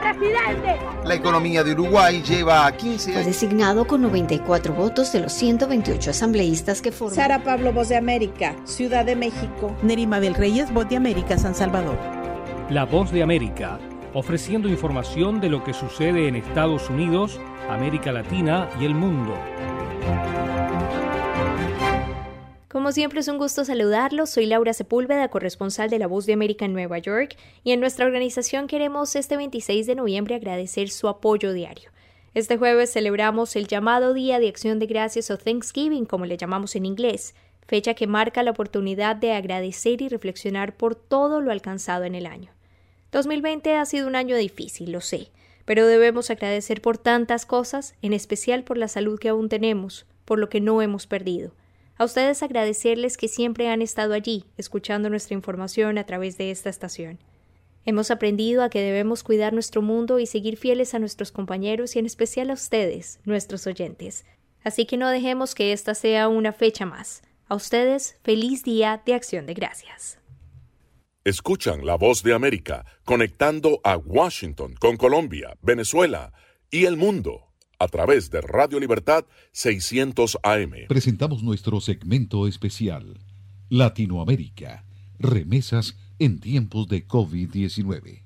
Presidente! 0.00 0.80
La 1.04 1.14
economía 1.14 1.64
de 1.64 1.72
Uruguay 1.72 2.22
lleva 2.22 2.66
a 2.66 2.76
15 2.76 3.10
años. 3.10 3.22
Fue 3.22 3.32
designado 3.32 3.86
con 3.86 4.02
94 4.02 4.74
votos 4.74 5.12
de 5.12 5.20
los 5.20 5.32
128 5.32 6.10
asambleístas 6.10 6.82
que 6.82 6.92
forman. 6.92 7.16
Sara 7.16 7.42
Pablo, 7.42 7.72
Voz 7.72 7.88
de 7.88 7.96
América, 7.96 8.56
Ciudad 8.64 9.04
de 9.04 9.16
México. 9.16 9.76
Nerima 9.82 10.20
del 10.20 10.34
Reyes, 10.34 10.72
Voz 10.72 10.88
de 10.88 10.96
América, 10.96 11.38
San 11.38 11.54
Salvador. 11.54 11.96
La 12.68 12.84
Voz 12.84 13.10
de 13.10 13.22
América, 13.22 13.78
ofreciendo 14.14 14.68
información 14.68 15.40
de 15.40 15.48
lo 15.48 15.64
que 15.64 15.72
sucede 15.72 16.28
en 16.28 16.36
Estados 16.36 16.90
Unidos, 16.90 17.40
América 17.68 18.12
Latina 18.12 18.68
y 18.80 18.84
el 18.84 18.94
mundo. 18.94 19.34
Como 22.70 22.92
siempre 22.92 23.18
es 23.18 23.26
un 23.26 23.38
gusto 23.38 23.64
saludarlos, 23.64 24.30
soy 24.30 24.46
Laura 24.46 24.72
Sepúlveda, 24.72 25.26
corresponsal 25.26 25.90
de 25.90 25.98
La 25.98 26.06
Voz 26.06 26.24
de 26.26 26.34
América 26.34 26.66
en 26.66 26.72
Nueva 26.72 26.98
York, 26.98 27.36
y 27.64 27.72
en 27.72 27.80
nuestra 27.80 28.06
organización 28.06 28.68
queremos 28.68 29.16
este 29.16 29.36
26 29.36 29.88
de 29.88 29.96
noviembre 29.96 30.36
agradecer 30.36 30.88
su 30.90 31.08
apoyo 31.08 31.52
diario. 31.52 31.90
Este 32.32 32.58
jueves 32.58 32.92
celebramos 32.92 33.56
el 33.56 33.66
llamado 33.66 34.14
Día 34.14 34.38
de 34.38 34.48
Acción 34.48 34.78
de 34.78 34.86
Gracias 34.86 35.32
o 35.32 35.36
Thanksgiving, 35.36 36.04
como 36.04 36.26
le 36.26 36.36
llamamos 36.36 36.76
en 36.76 36.86
inglés, 36.86 37.34
fecha 37.66 37.94
que 37.94 38.06
marca 38.06 38.44
la 38.44 38.52
oportunidad 38.52 39.16
de 39.16 39.32
agradecer 39.32 40.00
y 40.00 40.08
reflexionar 40.08 40.76
por 40.76 40.94
todo 40.94 41.40
lo 41.40 41.50
alcanzado 41.50 42.04
en 42.04 42.14
el 42.14 42.24
año. 42.24 42.52
2020 43.10 43.74
ha 43.74 43.84
sido 43.84 44.06
un 44.06 44.14
año 44.14 44.36
difícil, 44.36 44.92
lo 44.92 45.00
sé, 45.00 45.32
pero 45.64 45.88
debemos 45.88 46.30
agradecer 46.30 46.82
por 46.82 46.98
tantas 46.98 47.46
cosas, 47.46 47.96
en 48.00 48.12
especial 48.12 48.62
por 48.62 48.78
la 48.78 48.86
salud 48.86 49.18
que 49.18 49.28
aún 49.28 49.48
tenemos, 49.48 50.06
por 50.24 50.38
lo 50.38 50.48
que 50.48 50.60
no 50.60 50.80
hemos 50.82 51.08
perdido 51.08 51.50
a 52.00 52.06
ustedes 52.06 52.42
agradecerles 52.42 53.18
que 53.18 53.28
siempre 53.28 53.68
han 53.68 53.82
estado 53.82 54.14
allí, 54.14 54.46
escuchando 54.56 55.10
nuestra 55.10 55.34
información 55.34 55.98
a 55.98 56.04
través 56.04 56.38
de 56.38 56.50
esta 56.50 56.70
estación. 56.70 57.18
Hemos 57.84 58.10
aprendido 58.10 58.62
a 58.62 58.70
que 58.70 58.80
debemos 58.80 59.22
cuidar 59.22 59.52
nuestro 59.52 59.82
mundo 59.82 60.18
y 60.18 60.24
seguir 60.24 60.56
fieles 60.56 60.94
a 60.94 60.98
nuestros 60.98 61.30
compañeros 61.30 61.94
y 61.94 61.98
en 61.98 62.06
especial 62.06 62.48
a 62.48 62.54
ustedes, 62.54 63.20
nuestros 63.26 63.66
oyentes. 63.66 64.24
Así 64.64 64.86
que 64.86 64.96
no 64.96 65.10
dejemos 65.10 65.54
que 65.54 65.74
esta 65.74 65.94
sea 65.94 66.28
una 66.28 66.54
fecha 66.54 66.86
más. 66.86 67.20
A 67.48 67.54
ustedes, 67.54 68.16
feliz 68.22 68.64
día 68.64 69.02
de 69.04 69.12
acción 69.12 69.44
de 69.44 69.52
gracias. 69.52 70.18
Escuchan 71.22 71.84
la 71.84 71.96
voz 71.96 72.22
de 72.22 72.32
América 72.32 72.86
conectando 73.04 73.78
a 73.84 73.98
Washington 73.98 74.72
con 74.80 74.96
Colombia, 74.96 75.54
Venezuela 75.60 76.32
y 76.70 76.86
el 76.86 76.96
mundo 76.96 77.49
a 77.80 77.88
través 77.88 78.30
de 78.30 78.42
Radio 78.42 78.78
Libertad 78.78 79.24
600 79.52 80.38
AM. 80.42 80.72
Presentamos 80.86 81.42
nuestro 81.42 81.80
segmento 81.80 82.46
especial, 82.46 83.18
Latinoamérica, 83.70 84.84
remesas 85.18 85.96
en 86.18 86.40
tiempos 86.40 86.88
de 86.88 87.08
COVID-19. 87.08 88.22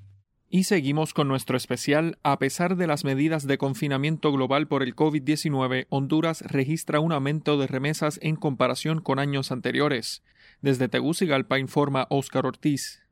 Y 0.49 0.65
seguimos 0.65 1.13
con 1.13 1.29
nuestro 1.29 1.55
especial. 1.55 2.19
A 2.21 2.37
pesar 2.37 2.75
de 2.75 2.85
las 2.85 3.05
medidas 3.05 3.47
de 3.47 3.57
confinamiento 3.57 4.31
global 4.33 4.67
por 4.67 4.83
el 4.83 4.93
COVID-19, 4.93 5.87
Honduras 5.89 6.41
registra 6.41 6.99
un 6.99 7.13
aumento 7.13 7.57
de 7.57 7.67
remesas 7.67 8.19
en 8.21 8.35
comparación 8.35 8.99
con 8.99 9.19
años 9.19 9.53
anteriores. 9.53 10.21
Desde 10.61 10.89
Tegucigalpa 10.89 11.59
informa 11.59 12.07
Óscar 12.09 12.45
Ortiz. 12.45 13.04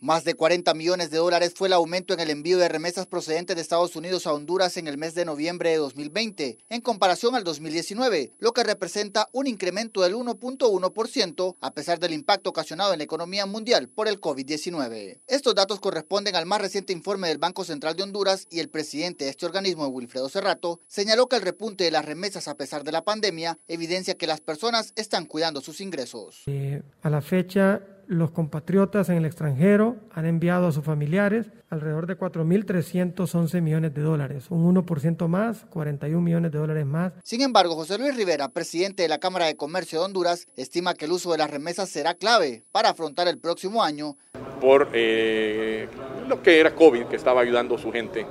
Más 0.00 0.22
de 0.22 0.34
40 0.34 0.74
millones 0.74 1.10
de 1.10 1.18
dólares 1.18 1.54
fue 1.56 1.66
el 1.66 1.72
aumento 1.74 2.14
en 2.14 2.20
el 2.20 2.30
envío 2.30 2.56
de 2.58 2.68
remesas 2.68 3.06
procedentes 3.06 3.56
de 3.56 3.62
Estados 3.62 3.96
Unidos 3.96 4.28
a 4.28 4.32
Honduras 4.32 4.76
en 4.76 4.86
el 4.86 4.96
mes 4.96 5.16
de 5.16 5.24
noviembre 5.24 5.70
de 5.70 5.78
2020, 5.78 6.58
en 6.68 6.80
comparación 6.80 7.34
al 7.34 7.42
2019, 7.42 8.30
lo 8.38 8.52
que 8.52 8.62
representa 8.62 9.26
un 9.32 9.48
incremento 9.48 10.02
del 10.02 10.14
1.1% 10.14 11.56
a 11.60 11.74
pesar 11.74 11.98
del 11.98 12.12
impacto 12.12 12.50
ocasionado 12.50 12.92
en 12.92 12.98
la 12.98 13.04
economía 13.04 13.44
mundial 13.44 13.88
por 13.88 14.06
el 14.06 14.20
COVID-19. 14.20 15.18
Estos 15.26 15.56
datos 15.56 15.80
corresponden 15.80 16.36
al 16.36 16.46
más 16.46 16.60
reciente 16.60 16.92
informe 16.92 17.26
del 17.26 17.38
Banco 17.38 17.64
Central 17.64 17.96
de 17.96 18.04
Honduras 18.04 18.46
y 18.50 18.60
el 18.60 18.68
presidente 18.68 19.24
de 19.24 19.32
este 19.32 19.46
organismo, 19.46 19.88
Wilfredo 19.88 20.28
Cerrato, 20.28 20.80
señaló 20.86 21.26
que 21.26 21.34
el 21.34 21.42
repunte 21.42 21.82
de 21.82 21.90
las 21.90 22.04
remesas 22.04 22.46
a 22.46 22.56
pesar 22.56 22.84
de 22.84 22.92
la 22.92 23.02
pandemia 23.02 23.58
evidencia 23.66 24.14
que 24.14 24.28
las 24.28 24.40
personas 24.40 24.92
están 24.94 25.26
cuidando 25.26 25.60
sus 25.60 25.80
ingresos. 25.80 26.44
Eh, 26.46 26.82
a 27.02 27.10
la 27.10 27.20
fecha, 27.20 27.82
los 28.08 28.30
compatriotas 28.30 29.10
en 29.10 29.16
el 29.16 29.26
extranjero 29.26 29.96
han 30.12 30.24
enviado 30.24 30.66
a 30.66 30.72
sus 30.72 30.82
familiares 30.82 31.52
alrededor 31.68 32.06
de 32.06 32.18
4.311 32.18 33.60
millones 33.60 33.92
de 33.92 34.00
dólares, 34.00 34.46
un 34.48 34.74
1% 34.74 35.28
más, 35.28 35.66
41 35.66 36.22
millones 36.22 36.50
de 36.50 36.58
dólares 36.58 36.86
más. 36.86 37.12
Sin 37.22 37.42
embargo, 37.42 37.74
José 37.74 37.98
Luis 37.98 38.16
Rivera, 38.16 38.48
presidente 38.48 39.02
de 39.02 39.08
la 39.08 39.18
Cámara 39.18 39.44
de 39.44 39.56
Comercio 39.56 39.98
de 39.98 40.06
Honduras, 40.06 40.48
estima 40.56 40.94
que 40.94 41.04
el 41.04 41.12
uso 41.12 41.32
de 41.32 41.38
las 41.38 41.50
remesas 41.50 41.90
será 41.90 42.14
clave 42.14 42.64
para 42.72 42.88
afrontar 42.88 43.28
el 43.28 43.38
próximo 43.38 43.82
año. 43.82 44.16
Por 44.58 44.88
eh, 44.94 45.86
lo 46.26 46.42
que 46.42 46.60
era 46.60 46.74
COVID, 46.74 47.04
que 47.04 47.16
estaba 47.16 47.42
ayudando 47.42 47.74
a 47.74 47.78
su 47.78 47.92
gente, 47.92 48.26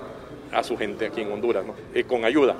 a 0.51 0.63
su 0.63 0.75
gente 0.75 1.05
aquí 1.05 1.21
en 1.21 1.31
Honduras, 1.31 1.63
¿no? 1.63 1.75
Eh, 1.93 2.03
con 2.03 2.25
ayuda. 2.25 2.57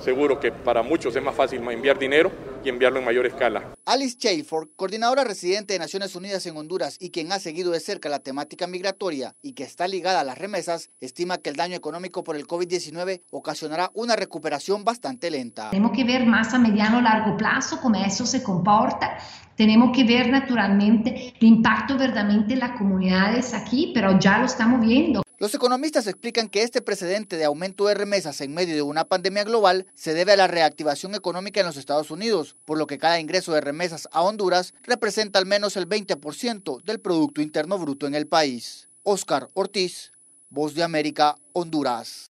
Seguro 0.00 0.40
que 0.40 0.50
para 0.50 0.82
muchos 0.82 1.14
es 1.14 1.22
más 1.22 1.34
fácil 1.34 1.60
enviar 1.70 1.98
dinero 1.98 2.32
y 2.64 2.68
enviarlo 2.68 2.98
en 2.98 3.04
mayor 3.04 3.26
escala. 3.26 3.74
Alice 3.84 4.16
Chalford, 4.16 4.68
coordinadora 4.76 5.24
residente 5.24 5.74
de 5.74 5.78
Naciones 5.78 6.14
Unidas 6.14 6.46
en 6.46 6.56
Honduras 6.56 6.96
y 7.00 7.10
quien 7.10 7.32
ha 7.32 7.38
seguido 7.38 7.70
de 7.70 7.80
cerca 7.80 8.08
la 8.08 8.18
temática 8.18 8.66
migratoria 8.66 9.34
y 9.42 9.52
que 9.52 9.64
está 9.64 9.88
ligada 9.88 10.20
a 10.20 10.24
las 10.24 10.38
remesas, 10.38 10.90
estima 11.00 11.38
que 11.38 11.50
el 11.50 11.56
daño 11.56 11.76
económico 11.76 12.24
por 12.24 12.36
el 12.36 12.46
COVID-19 12.46 13.22
ocasionará 13.30 13.90
una 13.94 14.16
recuperación 14.16 14.84
bastante 14.84 15.30
lenta. 15.30 15.70
Tenemos 15.70 15.92
que 15.92 16.04
ver 16.04 16.26
más 16.26 16.54
a 16.54 16.58
mediano 16.58 16.98
o 16.98 17.00
largo 17.02 17.36
plazo 17.36 17.80
cómo 17.80 18.02
eso 18.02 18.24
se 18.24 18.42
comporta. 18.42 19.18
Tenemos 19.56 19.94
que 19.94 20.04
ver 20.04 20.30
naturalmente 20.30 21.34
el 21.38 21.46
impacto 21.46 21.98
verdaderamente 21.98 22.54
en 22.54 22.60
las 22.60 22.78
comunidades 22.78 23.52
aquí, 23.52 23.90
pero 23.92 24.18
ya 24.18 24.38
lo 24.38 24.46
estamos 24.46 24.80
viendo. 24.80 25.22
Los 25.40 25.54
economistas 25.54 26.06
explican 26.06 26.50
que 26.50 26.62
este 26.62 26.82
precedente 26.82 27.38
de 27.38 27.46
aumento 27.46 27.86
de 27.86 27.94
remesas 27.94 28.42
en 28.42 28.52
medio 28.52 28.74
de 28.74 28.82
una 28.82 29.06
pandemia 29.06 29.42
global 29.42 29.86
se 29.94 30.12
debe 30.12 30.32
a 30.32 30.36
la 30.36 30.48
reactivación 30.48 31.14
económica 31.14 31.60
en 31.60 31.66
los 31.66 31.78
Estados 31.78 32.10
Unidos, 32.10 32.56
por 32.66 32.76
lo 32.76 32.86
que 32.86 32.98
cada 32.98 33.18
ingreso 33.18 33.54
de 33.54 33.62
remesas 33.62 34.06
a 34.12 34.20
Honduras 34.20 34.74
representa 34.82 35.38
al 35.38 35.46
menos 35.46 35.78
el 35.78 35.88
20% 35.88 36.82
del 36.82 37.00
Producto 37.00 37.40
Interno 37.40 37.78
Bruto 37.78 38.06
en 38.06 38.14
el 38.14 38.26
país. 38.26 38.90
Oscar 39.02 39.48
Ortiz, 39.54 40.12
Voz 40.50 40.74
de 40.74 40.82
América, 40.82 41.36
Honduras. 41.54 42.32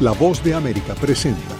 La 0.00 0.12
Voz 0.12 0.44
de 0.44 0.52
América 0.52 0.94
presenta 0.96 1.59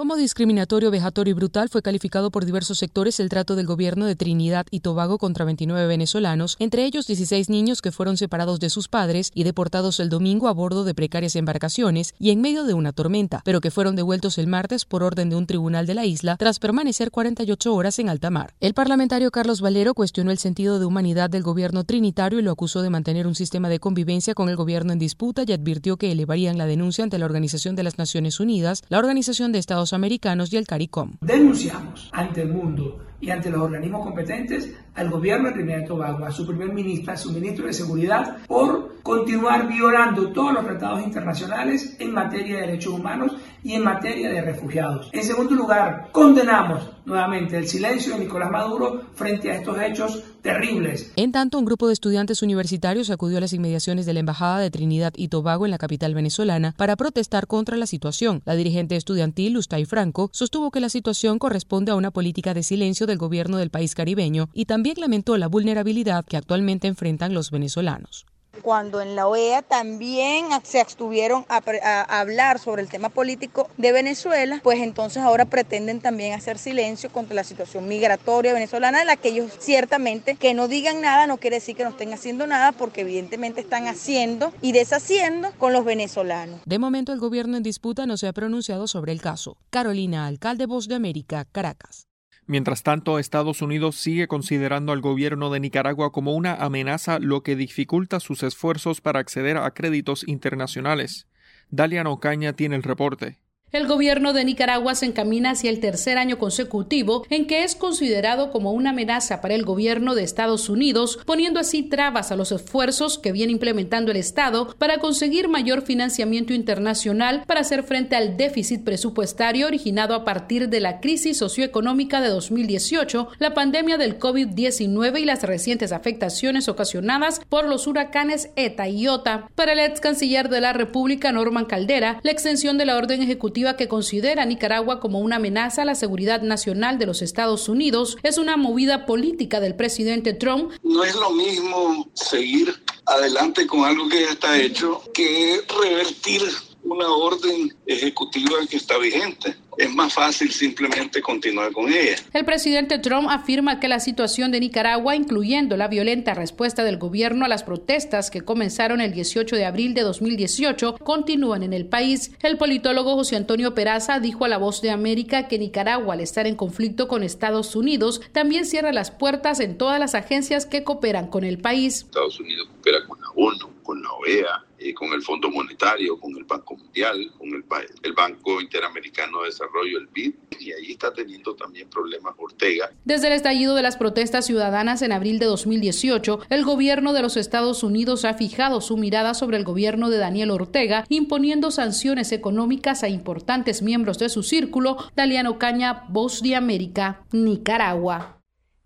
Como 0.00 0.16
discriminatorio, 0.16 0.90
vejatorio 0.90 1.32
y 1.32 1.34
brutal 1.34 1.68
fue 1.68 1.82
calificado 1.82 2.30
por 2.30 2.46
diversos 2.46 2.78
sectores 2.78 3.20
el 3.20 3.28
trato 3.28 3.54
del 3.54 3.66
gobierno 3.66 4.06
de 4.06 4.16
Trinidad 4.16 4.64
y 4.70 4.80
Tobago 4.80 5.18
contra 5.18 5.44
29 5.44 5.86
venezolanos, 5.86 6.56
entre 6.58 6.86
ellos 6.86 7.06
16 7.06 7.50
niños 7.50 7.82
que 7.82 7.92
fueron 7.92 8.16
separados 8.16 8.60
de 8.60 8.70
sus 8.70 8.88
padres 8.88 9.30
y 9.34 9.44
deportados 9.44 10.00
el 10.00 10.08
domingo 10.08 10.48
a 10.48 10.54
bordo 10.54 10.84
de 10.84 10.94
precarias 10.94 11.36
embarcaciones 11.36 12.14
y 12.18 12.30
en 12.30 12.40
medio 12.40 12.64
de 12.64 12.72
una 12.72 12.94
tormenta, 12.94 13.42
pero 13.44 13.60
que 13.60 13.70
fueron 13.70 13.94
devueltos 13.94 14.38
el 14.38 14.46
martes 14.46 14.86
por 14.86 15.02
orden 15.02 15.28
de 15.28 15.36
un 15.36 15.46
tribunal 15.46 15.86
de 15.86 15.92
la 15.92 16.06
isla 16.06 16.38
tras 16.38 16.60
permanecer 16.60 17.10
48 17.10 17.74
horas 17.74 17.98
en 17.98 18.08
alta 18.08 18.30
mar. 18.30 18.54
El 18.60 18.72
parlamentario 18.72 19.30
Carlos 19.30 19.60
Valero 19.60 19.92
cuestionó 19.92 20.30
el 20.30 20.38
sentido 20.38 20.78
de 20.78 20.86
humanidad 20.86 21.28
del 21.28 21.42
gobierno 21.42 21.84
trinitario 21.84 22.38
y 22.38 22.42
lo 22.42 22.52
acusó 22.52 22.80
de 22.80 22.88
mantener 22.88 23.26
un 23.26 23.34
sistema 23.34 23.68
de 23.68 23.80
convivencia 23.80 24.32
con 24.32 24.48
el 24.48 24.56
gobierno 24.56 24.94
en 24.94 24.98
disputa 24.98 25.44
y 25.46 25.52
advirtió 25.52 25.98
que 25.98 26.10
elevarían 26.10 26.56
la 26.56 26.64
denuncia 26.64 27.04
ante 27.04 27.18
la 27.18 27.26
Organización 27.26 27.76
de 27.76 27.82
las 27.82 27.98
Naciones 27.98 28.40
Unidas, 28.40 28.82
la 28.88 28.98
Organización 28.98 29.52
de 29.52 29.58
Estados 29.58 29.89
Americanos 29.92 30.52
y 30.52 30.56
el 30.56 30.66
CARICOM. 30.66 31.16
Denunciamos 31.20 32.08
ante 32.12 32.42
el 32.42 32.48
mundo 32.52 32.98
y 33.20 33.30
ante 33.30 33.50
los 33.50 33.60
organismos 33.60 34.02
competentes 34.02 34.72
al 34.94 35.08
gobierno 35.08 35.48
de 35.48 35.54
Trinidad 35.54 35.80
y 35.80 35.86
Tobago, 35.86 36.24
a 36.24 36.30
su 36.30 36.46
primer 36.46 36.72
ministro, 36.72 37.12
a 37.12 37.16
su 37.16 37.32
ministro 37.32 37.66
de 37.66 37.72
Seguridad, 37.72 38.38
por 38.46 39.00
continuar 39.02 39.68
violando 39.68 40.32
todos 40.32 40.52
los 40.52 40.64
tratados 40.64 41.02
internacionales 41.02 41.96
en 41.98 42.12
materia 42.12 42.56
de 42.56 42.66
derechos 42.66 42.94
humanos 42.94 43.32
y 43.62 43.74
en 43.74 43.84
materia 43.84 44.30
de 44.30 44.42
refugiados. 44.42 45.10
En 45.12 45.22
segundo 45.22 45.54
lugar, 45.54 46.08
condenamos 46.12 46.90
nuevamente 47.04 47.56
el 47.56 47.66
silencio 47.66 48.14
de 48.14 48.20
Nicolás 48.20 48.50
Maduro 48.50 49.02
frente 49.14 49.50
a 49.50 49.56
estos 49.56 49.80
hechos 49.80 50.22
terribles. 50.42 51.12
En 51.16 51.32
tanto, 51.32 51.58
un 51.58 51.64
grupo 51.64 51.86
de 51.86 51.92
estudiantes 51.92 52.42
universitarios 52.42 53.10
acudió 53.10 53.38
a 53.38 53.40
las 53.40 53.52
inmediaciones 53.52 54.06
de 54.06 54.14
la 54.14 54.20
Embajada 54.20 54.58
de 54.58 54.70
Trinidad 54.70 55.12
y 55.16 55.28
Tobago 55.28 55.64
en 55.64 55.70
la 55.70 55.78
capital 55.78 56.14
venezolana 56.14 56.74
para 56.76 56.96
protestar 56.96 57.46
contra 57.46 57.76
la 57.76 57.86
situación. 57.86 58.42
La 58.44 58.54
dirigente 58.54 58.96
estudiantil, 58.96 59.56
Ustay 59.56 59.84
Franco, 59.84 60.30
sostuvo 60.32 60.70
que 60.70 60.80
la 60.80 60.88
situación 60.88 61.38
corresponde 61.38 61.92
a 61.92 61.96
una 61.96 62.10
política 62.10 62.54
de 62.54 62.62
silencio 62.62 63.06
del 63.10 63.18
gobierno 63.18 63.58
del 63.58 63.68
país 63.68 63.94
caribeño 63.94 64.48
y 64.54 64.64
también 64.64 64.96
lamentó 64.98 65.36
la 65.36 65.48
vulnerabilidad 65.48 66.24
que 66.24 66.38
actualmente 66.38 66.88
enfrentan 66.88 67.34
los 67.34 67.50
venezolanos 67.50 68.24
cuando 68.62 69.00
en 69.00 69.16
la 69.16 69.26
OEA 69.26 69.62
también 69.62 70.46
se 70.64 70.80
abstuvieron 70.80 71.44
a, 71.48 72.20
hablar 72.20 72.58
sobre 72.58 72.82
el 72.82 72.88
tema 72.88 73.08
político 73.08 73.68
de 73.76 73.92
Venezuela, 73.92 74.60
pues 74.62 74.80
entonces 74.80 75.22
ahora 75.22 75.44
pretenden 75.44 76.00
también 76.00 76.34
hacer 76.34 76.58
silencio 76.58 77.10
contra 77.10 77.34
la 77.34 77.44
situación 77.44 77.88
migratoria 77.88 78.52
venezolana, 78.52 79.00
de 79.00 79.04
la 79.04 79.16
que 79.16 79.28
ellos 79.28 79.52
ciertamente 79.58 80.36
que 80.36 80.54
no 80.54 80.68
digan 80.68 81.00
nada 81.00 81.26
no 81.26 81.38
quiere 81.38 81.56
decir 81.56 81.76
que 81.76 81.84
no 81.84 81.90
estén 81.90 82.12
haciendo 82.12 82.46
nada, 82.46 82.72
porque 82.72 83.02
evidentemente 83.02 83.60
están 83.60 83.86
haciendo 83.86 84.52
y 84.60 84.72
deshaciendo 84.72 85.50
con 85.58 85.72
los 85.72 85.84
venezolanos. 85.84 86.60
De 86.64 86.78
momento 86.78 87.12
el 87.12 87.20
gobierno 87.20 87.56
en 87.56 87.62
disputa 87.62 88.06
no 88.06 88.16
se 88.16 88.28
ha 88.28 88.32
pronunciado 88.32 88.86
sobre 88.86 89.12
el 89.12 89.20
caso. 89.20 89.56
Carolina, 89.70 90.26
alcalde 90.26 90.66
Voz 90.66 90.88
de 90.88 90.94
América, 90.94 91.46
Caracas. 91.50 92.09
Mientras 92.50 92.82
tanto, 92.82 93.20
Estados 93.20 93.62
Unidos 93.62 93.94
sigue 93.94 94.26
considerando 94.26 94.90
al 94.90 95.00
gobierno 95.00 95.50
de 95.50 95.60
Nicaragua 95.60 96.10
como 96.10 96.34
una 96.34 96.56
amenaza, 96.56 97.20
lo 97.20 97.44
que 97.44 97.54
dificulta 97.54 98.18
sus 98.18 98.42
esfuerzos 98.42 99.00
para 99.00 99.20
acceder 99.20 99.56
a 99.56 99.70
créditos 99.70 100.26
internacionales. 100.26 101.28
Dalia 101.70 102.02
Ocaña 102.02 102.54
tiene 102.54 102.74
el 102.74 102.82
reporte. 102.82 103.38
El 103.72 103.86
gobierno 103.86 104.32
de 104.32 104.44
Nicaragua 104.44 104.96
se 104.96 105.06
encamina 105.06 105.52
hacia 105.52 105.70
el 105.70 105.78
tercer 105.78 106.18
año 106.18 106.38
consecutivo 106.38 107.24
en 107.30 107.46
que 107.46 107.62
es 107.62 107.76
considerado 107.76 108.50
como 108.50 108.72
una 108.72 108.90
amenaza 108.90 109.40
para 109.40 109.54
el 109.54 109.64
gobierno 109.64 110.16
de 110.16 110.24
Estados 110.24 110.68
Unidos, 110.68 111.20
poniendo 111.24 111.60
así 111.60 111.84
trabas 111.84 112.32
a 112.32 112.36
los 112.36 112.50
esfuerzos 112.50 113.16
que 113.16 113.30
viene 113.30 113.52
implementando 113.52 114.10
el 114.10 114.16
Estado 114.16 114.74
para 114.76 114.98
conseguir 114.98 115.46
mayor 115.46 115.82
financiamiento 115.82 116.52
internacional 116.52 117.44
para 117.46 117.60
hacer 117.60 117.84
frente 117.84 118.16
al 118.16 118.36
déficit 118.36 118.82
presupuestario 118.82 119.68
originado 119.68 120.16
a 120.16 120.24
partir 120.24 120.68
de 120.68 120.80
la 120.80 120.98
crisis 120.98 121.38
socioeconómica 121.38 122.20
de 122.20 122.30
2018, 122.30 123.28
la 123.38 123.54
pandemia 123.54 123.98
del 123.98 124.18
COVID-19 124.18 125.20
y 125.20 125.24
las 125.24 125.44
recientes 125.44 125.92
afectaciones 125.92 126.68
ocasionadas 126.68 127.40
por 127.48 127.68
los 127.68 127.86
huracanes 127.86 128.50
ETA 128.56 128.88
y 128.88 129.02
IOTA. 129.02 129.48
Para 129.54 129.74
el 129.74 129.78
ex 129.78 130.00
canciller 130.00 130.48
de 130.48 130.60
la 130.60 130.72
República, 130.72 131.30
Norman 131.30 131.66
Caldera, 131.66 132.18
la 132.24 132.32
extensión 132.32 132.76
de 132.76 132.86
la 132.86 132.96
orden 132.96 133.22
ejecutiva 133.60 133.76
que 133.76 133.88
considera 133.88 134.42
a 134.42 134.46
Nicaragua 134.46 135.00
como 135.00 135.18
una 135.20 135.36
amenaza 135.36 135.82
a 135.82 135.84
la 135.84 135.94
seguridad 135.94 136.42
nacional 136.42 136.98
de 136.98 137.06
los 137.06 137.22
Estados 137.22 137.68
Unidos 137.68 138.16
es 138.22 138.38
una 138.38 138.56
movida 138.56 139.06
política 139.06 139.60
del 139.60 139.74
presidente 139.74 140.32
Trump. 140.32 140.72
No 140.82 141.04
es 141.04 141.14
lo 141.14 141.30
mismo 141.30 142.08
seguir 142.14 142.74
adelante 143.06 143.66
con 143.66 143.84
algo 143.84 144.08
que 144.08 144.22
ya 144.22 144.30
está 144.30 144.58
hecho 144.58 145.02
que 145.12 145.60
revertir 145.82 146.42
una 146.84 147.08
orden 147.08 147.74
ejecutiva 147.86 148.56
que 148.68 148.76
está 148.76 148.98
vigente. 148.98 149.54
Es 149.76 149.94
más 149.94 150.12
fácil 150.12 150.50
simplemente 150.50 151.22
continuar 151.22 151.72
con 151.72 151.90
ella. 151.90 152.16
El 152.32 152.44
presidente 152.44 152.98
Trump 152.98 153.28
afirma 153.30 153.80
que 153.80 153.88
la 153.88 154.00
situación 154.00 154.50
de 154.50 154.60
Nicaragua, 154.60 155.16
incluyendo 155.16 155.76
la 155.76 155.88
violenta 155.88 156.34
respuesta 156.34 156.84
del 156.84 156.98
gobierno 156.98 157.44
a 157.44 157.48
las 157.48 157.62
protestas 157.62 158.30
que 158.30 158.42
comenzaron 158.42 159.00
el 159.00 159.12
18 159.12 159.56
de 159.56 159.64
abril 159.64 159.94
de 159.94 160.02
2018, 160.02 160.96
continúan 161.02 161.62
en 161.62 161.72
el 161.72 161.86
país. 161.86 162.32
El 162.42 162.58
politólogo 162.58 163.14
José 163.14 163.36
Antonio 163.36 163.74
Peraza 163.74 164.20
dijo 164.20 164.44
a 164.44 164.48
La 164.48 164.58
Voz 164.58 164.82
de 164.82 164.90
América 164.90 165.48
que 165.48 165.58
Nicaragua, 165.58 166.14
al 166.14 166.20
estar 166.20 166.46
en 166.46 166.56
conflicto 166.56 167.08
con 167.08 167.22
Estados 167.22 167.74
Unidos, 167.74 168.20
también 168.32 168.66
cierra 168.66 168.92
las 168.92 169.10
puertas 169.10 169.60
en 169.60 169.78
todas 169.78 169.98
las 169.98 170.14
agencias 170.14 170.66
que 170.66 170.84
cooperan 170.84 171.28
con 171.28 171.44
el 171.44 171.58
país. 171.58 172.02
Estados 172.02 172.38
Unidos 172.40 172.68
coopera 172.68 173.06
con 173.06 173.20
la 173.20 173.28
ONU, 173.34 173.70
con 173.82 174.02
la 174.02 174.12
OEA, 174.12 174.64
con 174.94 175.12
el 175.12 175.22
Fondo 175.22 175.50
Monetario, 175.50 176.18
con 176.18 176.36
el 176.36 176.44
Banco 176.44 176.76
Mundial, 176.76 177.30
con 177.38 177.48
el, 177.48 177.64
el, 178.02 178.12
Banco 178.12 178.60
Interamericano 178.60 179.40
de 179.40 179.46
Desarrollo, 179.46 179.98
el 179.98 180.06
BID, 180.06 180.34
y 180.58 180.72
ahí 180.72 180.92
está 180.92 181.12
teniendo 181.12 181.54
también 181.54 181.88
problemas 181.88 182.34
Ortega. 182.38 182.90
Desde 183.04 183.28
el 183.28 183.34
estallido 183.34 183.74
de 183.74 183.82
las 183.82 183.96
protestas 183.96 184.46
ciudadanas 184.46 185.02
en 185.02 185.12
abril 185.12 185.38
de 185.38 185.46
2018, 185.46 186.40
el 186.48 186.64
gobierno 186.64 187.12
de 187.12 187.22
los 187.22 187.36
Estados 187.36 187.82
Unidos 187.82 188.24
ha 188.24 188.34
fijado 188.34 188.80
su 188.80 188.96
mirada 188.96 189.34
sobre 189.34 189.56
el 189.56 189.64
gobierno 189.64 190.10
de 190.10 190.18
Daniel 190.18 190.50
Ortega, 190.50 191.04
imponiendo 191.08 191.70
sanciones 191.70 192.32
económicas 192.32 193.02
a 193.02 193.08
importantes 193.08 193.82
miembros 193.82 194.18
de 194.18 194.28
su 194.28 194.42
círculo. 194.42 194.96
Daliano 195.14 195.58
Caña, 195.58 196.04
Voz 196.08 196.42
de 196.42 196.56
América, 196.56 197.24
Nicaragua. 197.32 198.39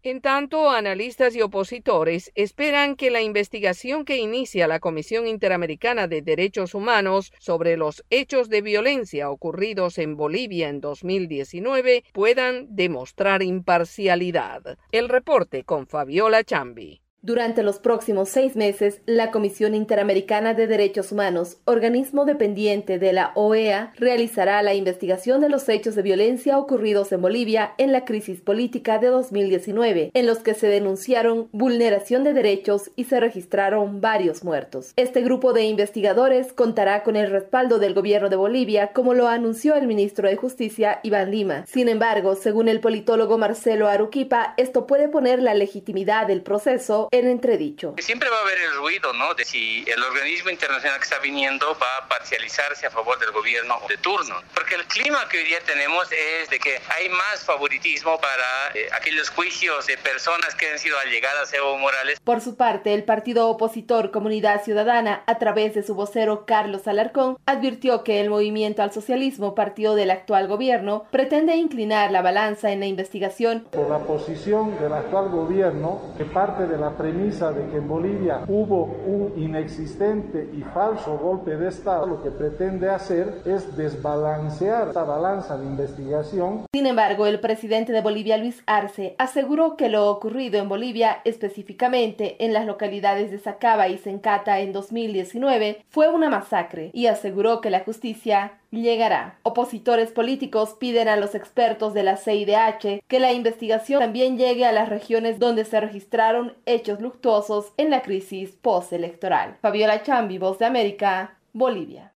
En 0.06 0.20
tanto, 0.20 0.68
analistas 0.68 1.34
y 1.34 1.40
opositores 1.40 2.30
esperan 2.34 2.94
que 2.94 3.10
la 3.10 3.22
investigación 3.22 4.04
que 4.04 4.18
inicia 4.18 4.68
la 4.68 4.78
Comisión 4.78 5.26
Interamericana 5.26 6.08
de 6.08 6.20
Derechos 6.20 6.74
Humanos 6.74 7.32
sobre 7.38 7.78
los 7.78 8.04
hechos 8.10 8.50
de 8.50 8.60
violencia 8.60 9.30
ocurridos 9.30 9.96
en 9.96 10.14
Bolivia 10.18 10.68
en 10.68 10.82
2019 10.82 12.04
puedan 12.12 12.66
demostrar 12.76 13.42
imparcialidad. 13.42 14.76
El 14.92 15.08
reporte 15.08 15.64
con 15.64 15.86
Fabiola 15.86 16.44
Chambi. 16.44 17.03
Durante 17.24 17.62
los 17.62 17.78
próximos 17.78 18.28
seis 18.28 18.54
meses, 18.54 19.00
la 19.06 19.30
Comisión 19.30 19.74
Interamericana 19.74 20.52
de 20.52 20.66
Derechos 20.66 21.10
Humanos, 21.10 21.56
organismo 21.64 22.26
dependiente 22.26 22.98
de 22.98 23.14
la 23.14 23.32
OEA, 23.34 23.94
realizará 23.96 24.62
la 24.62 24.74
investigación 24.74 25.40
de 25.40 25.48
los 25.48 25.66
hechos 25.70 25.94
de 25.94 26.02
violencia 26.02 26.58
ocurridos 26.58 27.12
en 27.12 27.22
Bolivia 27.22 27.72
en 27.78 27.92
la 27.92 28.04
crisis 28.04 28.42
política 28.42 28.98
de 28.98 29.06
2019, 29.06 30.10
en 30.12 30.26
los 30.26 30.40
que 30.40 30.52
se 30.52 30.66
denunciaron 30.66 31.48
vulneración 31.52 32.24
de 32.24 32.34
derechos 32.34 32.90
y 32.94 33.04
se 33.04 33.18
registraron 33.20 34.02
varios 34.02 34.44
muertos. 34.44 34.92
Este 34.96 35.22
grupo 35.22 35.54
de 35.54 35.64
investigadores 35.64 36.52
contará 36.52 37.04
con 37.04 37.16
el 37.16 37.30
respaldo 37.30 37.78
del 37.78 37.94
gobierno 37.94 38.28
de 38.28 38.36
Bolivia, 38.36 38.88
como 38.88 39.14
lo 39.14 39.28
anunció 39.28 39.76
el 39.76 39.86
ministro 39.86 40.28
de 40.28 40.36
Justicia, 40.36 41.00
Iván 41.02 41.30
Lima. 41.30 41.64
Sin 41.68 41.88
embargo, 41.88 42.34
según 42.34 42.68
el 42.68 42.80
politólogo 42.80 43.38
Marcelo 43.38 43.88
Aruquipa, 43.88 44.52
esto 44.58 44.86
puede 44.86 45.08
poner 45.08 45.40
la 45.40 45.54
legitimidad 45.54 46.26
del 46.26 46.42
proceso 46.42 47.08
en 47.18 47.28
entredicho. 47.28 47.94
Siempre 47.98 48.28
va 48.28 48.38
a 48.38 48.40
haber 48.40 48.58
el 48.58 48.74
ruido, 48.74 49.12
¿no? 49.12 49.34
De 49.34 49.44
si 49.44 49.84
el 49.86 50.02
organismo 50.02 50.50
internacional 50.50 50.98
que 50.98 51.04
está 51.04 51.18
viniendo 51.20 51.66
va 51.80 52.04
a 52.04 52.08
parcializarse 52.08 52.86
a 52.86 52.90
favor 52.90 53.18
del 53.18 53.30
gobierno 53.30 53.80
de 53.88 53.96
turno. 53.98 54.36
Porque 54.52 54.74
el 54.74 54.84
clima 54.86 55.28
que 55.28 55.38
hoy 55.38 55.44
día 55.44 55.60
tenemos 55.64 56.10
es 56.10 56.50
de 56.50 56.58
que 56.58 56.80
hay 56.96 57.08
más 57.08 57.44
favoritismo 57.44 58.18
para 58.20 58.72
eh, 58.74 58.88
aquellos 58.98 59.30
juicios 59.30 59.86
de 59.86 59.96
personas 59.98 60.54
que 60.54 60.70
han 60.70 60.78
sido 60.78 60.98
allegadas 60.98 61.52
a 61.52 61.56
Evo 61.56 61.78
Morales. 61.78 62.18
Por 62.20 62.40
su 62.40 62.56
parte, 62.56 62.94
el 62.94 63.04
partido 63.04 63.48
opositor 63.48 64.10
Comunidad 64.10 64.62
Ciudadana, 64.64 65.22
a 65.26 65.38
través 65.38 65.74
de 65.74 65.82
su 65.82 65.94
vocero 65.94 66.44
Carlos 66.46 66.88
Alarcón, 66.88 67.38
advirtió 67.46 68.02
que 68.02 68.20
el 68.20 68.30
movimiento 68.30 68.82
al 68.82 68.92
socialismo, 68.92 69.54
partido 69.54 69.94
del 69.94 70.10
actual 70.10 70.48
gobierno, 70.48 71.04
pretende 71.10 71.54
inclinar 71.56 72.10
la 72.10 72.22
balanza 72.22 72.72
en 72.72 72.80
la 72.80 72.86
investigación. 72.86 73.66
Por 73.70 73.88
la 73.88 74.00
posición 74.00 74.78
del 74.80 74.92
actual 74.92 75.28
gobierno, 75.28 76.14
que 76.18 76.24
parte 76.24 76.66
de 76.66 76.78
la 76.78 76.96
premisa 77.04 77.52
de 77.52 77.68
que 77.68 77.76
en 77.76 77.86
Bolivia 77.86 78.44
hubo 78.48 78.84
un 78.84 79.34
inexistente 79.36 80.48
y 80.56 80.62
falso 80.62 81.18
golpe 81.18 81.54
de 81.54 81.68
Estado, 81.68 82.06
lo 82.06 82.22
que 82.22 82.30
pretende 82.30 82.88
hacer 82.88 83.42
es 83.44 83.76
desbalancear 83.76 84.88
esta 84.88 85.04
balanza 85.04 85.58
de 85.58 85.66
investigación. 85.66 86.64
Sin 86.72 86.86
embargo, 86.86 87.26
el 87.26 87.40
presidente 87.40 87.92
de 87.92 88.00
Bolivia, 88.00 88.38
Luis 88.38 88.62
Arce, 88.64 89.16
aseguró 89.18 89.76
que 89.76 89.90
lo 89.90 90.10
ocurrido 90.10 90.58
en 90.58 90.70
Bolivia, 90.70 91.20
específicamente 91.24 92.42
en 92.42 92.54
las 92.54 92.64
localidades 92.64 93.30
de 93.30 93.38
Sacaba 93.38 93.88
y 93.88 93.98
Sencata 93.98 94.60
en 94.60 94.72
2019, 94.72 95.84
fue 95.90 96.08
una 96.08 96.30
masacre 96.30 96.90
y 96.94 97.08
aseguró 97.08 97.60
que 97.60 97.68
la 97.68 97.80
justicia 97.80 98.52
llegará. 98.82 99.38
Opositores 99.42 100.10
políticos 100.10 100.74
piden 100.78 101.08
a 101.08 101.16
los 101.16 101.34
expertos 101.34 101.94
de 101.94 102.02
la 102.02 102.16
CIDH 102.16 103.02
que 103.06 103.20
la 103.20 103.32
investigación 103.32 104.00
también 104.00 104.36
llegue 104.36 104.66
a 104.66 104.72
las 104.72 104.88
regiones 104.88 105.38
donde 105.38 105.64
se 105.64 105.80
registraron 105.80 106.54
hechos 106.66 106.93
luctuosos 107.00 107.72
en 107.76 107.90
la 107.90 108.02
crisis 108.02 108.52
postelectoral. 108.52 109.56
Fabiola 109.60 110.02
Chambi, 110.02 110.38
Voz 110.38 110.58
de 110.58 110.66
América, 110.66 111.38
Bolivia. 111.52 112.14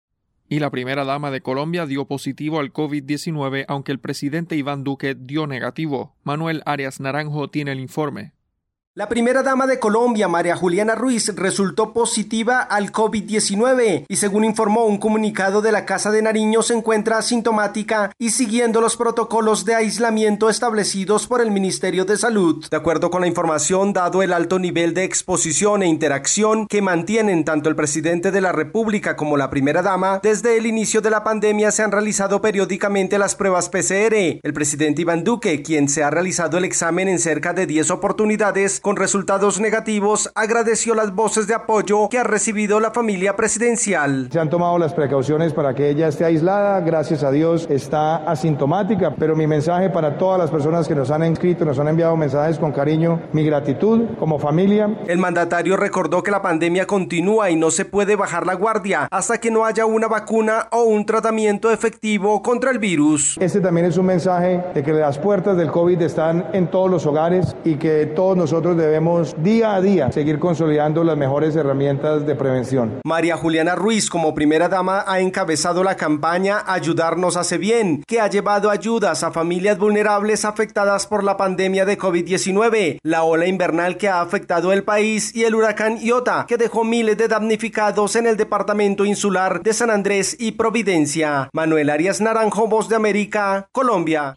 Y 0.49 0.59
la 0.59 0.71
primera 0.71 1.05
dama 1.05 1.31
de 1.31 1.41
Colombia 1.41 1.87
dio 1.87 2.05
positivo 2.05 2.61
al 2.61 2.73
COVID-19, 2.73 3.65
aunque 3.67 3.93
el 3.93 3.99
presidente 3.99 4.57
Iván 4.57 4.85
Duque 4.85 5.15
dio 5.15 5.47
negativo. 5.47 6.15
Manuel 6.23 6.63
Arias 6.67 7.01
Naranjo 7.01 7.49
tiene 7.49 7.73
el 7.73 7.81
informe. 7.81 8.33
La 8.97 9.09
primera 9.09 9.43
dama 9.43 9.67
de 9.67 9.81
Colombia, 9.81 10.29
María 10.29 10.55
Juliana 10.55 10.95
Ruiz, 10.95 11.35
resultó 11.35 11.93
positiva 11.93 12.61
al 12.61 12.93
COVID-19 12.93 14.05
y 14.09 14.17
según 14.17 14.45
informó 14.45 14.85
un 14.85 14.99
comunicado 14.99 15.63
de 15.63 15.73
la 15.73 15.85
Casa 15.85 16.13
de 16.13 16.23
Nariño 16.23 16.63
se 16.63 16.75
encuentra 16.75 17.19
asintomática 17.19 18.13
y 18.21 18.31
siguiendo 18.31 18.81
los 18.81 18.97
protocolos 18.97 19.65
de 19.65 19.75
aislamiento 19.75 20.49
establecidos 20.49 21.27
por 21.27 21.41
el 21.41 21.51
Ministerio 21.51 22.05
de 22.05 22.17
Salud. 22.17 22.65
De 22.71 22.77
acuerdo 22.77 23.11
con 23.11 23.23
la 23.23 23.27
información, 23.27 23.93
dado 23.93 24.23
el 24.23 24.33
alto 24.33 24.61
nivel 24.61 24.95
de 24.95 25.03
exposición 25.03 25.83
e 25.83 25.89
interacción 25.89 26.69
que 26.69 26.81
mantienen 26.81 27.45
tanto 27.45 27.69
el 27.69 27.75
presidente 27.75 28.31
de 28.31 28.43
la 28.43 28.53
República 28.53 29.17
como 29.17 29.37
la 29.37 29.51
primera 29.51 29.83
dama, 29.83 30.21
desde 30.23 30.57
el 30.57 30.67
inicio 30.67 31.01
de 31.01 31.11
la 31.11 31.25
pandemia 31.25 31.73
se 31.73 31.83
han 31.83 31.91
realizado 31.91 32.41
periódicamente 32.41 33.19
las 33.19 33.35
pruebas 33.35 33.69
PCR. 33.71 34.39
El 34.41 34.53
presidente 34.55 35.03
Iván 35.03 35.25
Duque, 35.25 35.63
quien 35.63 35.89
se 35.89 36.05
ha 36.05 36.11
realizado 36.11 36.59
el 36.59 36.65
examen 36.65 37.09
en 37.09 37.19
cerca 37.19 37.53
de 37.53 37.67
10 37.67 37.91
oportunidades, 37.91 38.83
con 38.85 38.97
resultados 38.97 39.63
negativos, 39.63 40.31
agradeció 40.35 40.95
las 40.95 41.15
voces 41.15 41.47
de 41.47 41.55
apoyo 41.55 42.07
que 42.11 42.19
ha 42.19 42.23
recibido 42.23 42.81
la 42.81 42.91
familia 42.91 43.35
presidencial. 43.35 44.29
Se 44.31 44.39
han 44.39 44.51
tomado 44.51 44.77
las 44.77 44.93
precauciones 44.93 45.55
para 45.55 45.75
que 45.75 45.89
ella 45.89 46.09
esté 46.09 46.27
aislada, 46.27 46.81
gracias 46.81 47.25
a 47.25 47.31
Dios 47.31 47.67
está 47.71 48.17
asintomática, 48.31 49.15
pero 49.19 49.37
mi 49.37 49.47
mensaje 49.47 49.89
para 49.89 50.19
todas 50.19 50.39
las 50.39 50.51
personas 50.51 50.87
que 50.87 50.95
nos 50.95 51.11
han 51.11 51.25
inscrito, 51.25 51.65
nos 51.65 51.79
han 51.79 51.89
enviado 51.89 52.15
mensajes 52.15 52.59
con 52.59 52.73
cariño, 52.73 53.23
mi 53.33 53.43
gratitud 53.47 54.03
como 54.19 54.39
familia. 54.39 54.95
El 55.07 55.17
mandatario 55.17 55.79
recordó 55.79 56.23
que 56.23 56.31
la 56.31 56.43
pandemia 56.43 56.87
continúa 56.87 57.49
y 57.49 57.57
no 57.57 57.71
se 57.71 57.87
puede 57.87 58.17
bajar 58.17 58.45
la 58.45 58.53
guardia 58.53 59.09
hasta 59.11 59.39
que 59.39 59.51
no 59.51 59.65
haya 59.65 59.87
una 59.87 60.09
vacuna 60.09 60.69
o 60.73 60.83
un 60.83 61.07
tratamiento 61.07 61.71
efectivo 61.71 62.43
contra 62.43 62.71
el 62.71 62.79
virus. 62.79 63.39
Este 63.41 63.63
también 63.63 63.87
es 63.87 63.97
un 63.97 64.05
mensaje 64.05 64.63
de 64.75 64.83
que 64.83 64.93
las 64.93 65.19
puertas 65.19 65.57
del 65.57 65.71
COVID 65.71 66.03
están 66.03 66.49
en 66.53 66.67
todos 66.67 66.91
los 66.91 67.07
hogares 67.07 67.57
y 67.65 67.77
que 67.77 68.05
todos 68.15 68.37
nosotros 68.37 68.74
debemos 68.77 69.35
día 69.43 69.75
a 69.75 69.81
día 69.81 70.13
seguir 70.13 70.39
consolidando 70.39 71.05
las 71.05 71.17
mejores 71.17 71.57
herramientas 71.57 72.27
de 72.27 72.35
prevención. 72.35 73.01
María 73.05 73.37
Juliana 73.37 73.75
Ruiz, 73.75 74.09
como 74.11 74.35
primera 74.35 74.69
dama, 74.69 75.05
ha 75.07 75.21
encabezado 75.21 75.85
la 75.85 75.97
campaña 75.97 76.63
Ayudarnos 76.67 77.37
hace 77.37 77.59
bien, 77.59 78.03
que 78.07 78.21
ha 78.21 78.29
llevado 78.29 78.71
ayudas 78.71 79.23
a 79.23 79.31
familias 79.31 79.79
vulnerables 79.79 80.45
afectadas 80.45 81.07
por 81.07 81.25
la 81.25 81.37
pandemia 81.37 81.85
de 81.85 81.99
COVID-19, 81.99 82.99
la 83.03 83.23
ola 83.23 83.47
invernal 83.47 83.97
que 83.97 84.09
ha 84.09 84.21
afectado 84.21 84.73
el 84.73 84.85
país 84.85 85.35
y 85.35 85.45
el 85.45 85.55
huracán 85.55 85.99
Iota, 85.99 86.47
que 86.47 86.57
dejó 86.57 86.85
miles 86.85 87.17
de 87.17 87.29
damnificados 87.29 88.17
en 88.17 88.27
el 88.27 88.37
departamento 88.37 89.05
insular 89.05 89.63
de 89.63 89.73
San 89.73 89.91
Andrés 89.91 90.37
y 90.39 90.53
Providencia. 90.53 91.49
Manuel 91.53 91.91
Arias 91.91 92.21
Naranjo, 92.21 92.67
Voz 92.67 92.89
de 92.89 92.97
América, 92.97 93.69
Colombia. 93.73 94.37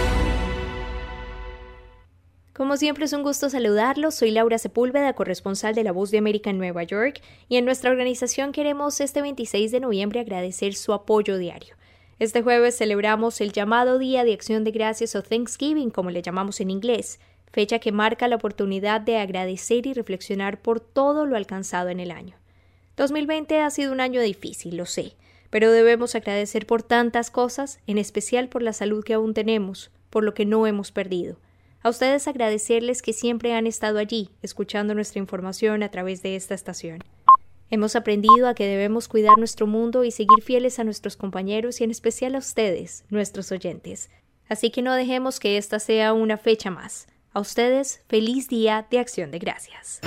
Como 2.61 2.77
siempre 2.77 3.05
es 3.05 3.13
un 3.13 3.23
gusto 3.23 3.49
saludarlos, 3.49 4.13
soy 4.13 4.29
Laura 4.29 4.59
Sepúlveda, 4.59 5.13
corresponsal 5.13 5.73
de 5.73 5.83
La 5.83 5.91
Voz 5.91 6.11
de 6.11 6.19
América 6.19 6.51
en 6.51 6.59
Nueva 6.59 6.83
York, 6.83 7.19
y 7.49 7.57
en 7.57 7.65
nuestra 7.65 7.89
organización 7.89 8.51
queremos 8.51 9.01
este 9.01 9.23
26 9.23 9.71
de 9.71 9.79
noviembre 9.79 10.19
agradecer 10.19 10.75
su 10.75 10.93
apoyo 10.93 11.39
diario. 11.39 11.75
Este 12.19 12.43
jueves 12.43 12.77
celebramos 12.77 13.41
el 13.41 13.51
llamado 13.51 13.97
Día 13.97 14.23
de 14.23 14.33
Acción 14.33 14.63
de 14.63 14.69
Gracias 14.69 15.15
o 15.15 15.23
Thanksgiving, 15.23 15.89
como 15.89 16.11
le 16.11 16.21
llamamos 16.21 16.61
en 16.61 16.69
inglés, 16.69 17.19
fecha 17.51 17.79
que 17.79 17.91
marca 17.91 18.27
la 18.27 18.35
oportunidad 18.35 19.01
de 19.01 19.17
agradecer 19.17 19.87
y 19.87 19.93
reflexionar 19.93 20.61
por 20.61 20.79
todo 20.79 21.25
lo 21.25 21.37
alcanzado 21.37 21.89
en 21.89 21.99
el 21.99 22.11
año. 22.11 22.35
2020 22.95 23.59
ha 23.59 23.71
sido 23.71 23.91
un 23.91 24.01
año 24.01 24.21
difícil, 24.21 24.77
lo 24.77 24.85
sé, 24.85 25.15
pero 25.49 25.71
debemos 25.71 26.13
agradecer 26.13 26.67
por 26.67 26.83
tantas 26.83 27.31
cosas, 27.31 27.79
en 27.87 27.97
especial 27.97 28.49
por 28.49 28.61
la 28.61 28.73
salud 28.73 29.03
que 29.03 29.15
aún 29.15 29.33
tenemos, 29.33 29.89
por 30.11 30.23
lo 30.23 30.35
que 30.35 30.45
no 30.45 30.67
hemos 30.67 30.91
perdido. 30.91 31.37
A 31.83 31.89
ustedes 31.89 32.27
agradecerles 32.27 33.01
que 33.01 33.11
siempre 33.11 33.53
han 33.53 33.65
estado 33.65 33.97
allí, 33.97 34.29
escuchando 34.43 34.93
nuestra 34.93 35.17
información 35.19 35.81
a 35.81 35.89
través 35.89 36.21
de 36.21 36.35
esta 36.35 36.53
estación. 36.53 37.03
Hemos 37.71 37.95
aprendido 37.95 38.47
a 38.47 38.53
que 38.53 38.67
debemos 38.67 39.07
cuidar 39.07 39.39
nuestro 39.39 39.65
mundo 39.65 40.03
y 40.03 40.11
seguir 40.11 40.43
fieles 40.43 40.77
a 40.77 40.83
nuestros 40.83 41.17
compañeros 41.17 41.81
y 41.81 41.83
en 41.83 41.89
especial 41.89 42.35
a 42.35 42.37
ustedes, 42.37 43.03
nuestros 43.09 43.51
oyentes. 43.51 44.11
Así 44.47 44.69
que 44.69 44.83
no 44.83 44.93
dejemos 44.93 45.39
que 45.39 45.57
esta 45.57 45.79
sea 45.79 46.13
una 46.13 46.37
fecha 46.37 46.69
más. 46.69 47.07
A 47.33 47.39
ustedes, 47.39 48.03
feliz 48.07 48.47
día 48.47 48.85
de 48.91 48.99
acción 48.99 49.31
de 49.31 49.39
gracias. 49.39 50.01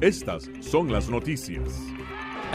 Estas 0.00 0.48
son 0.60 0.90
las 0.90 1.10
noticias. 1.10 1.95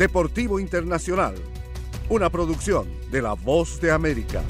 Deportivo 0.00 0.58
Internacional, 0.58 1.34
una 2.08 2.30
producción 2.30 2.88
de 3.10 3.20
La 3.20 3.34
Voz 3.34 3.82
de 3.82 3.90
América. 3.90 4.42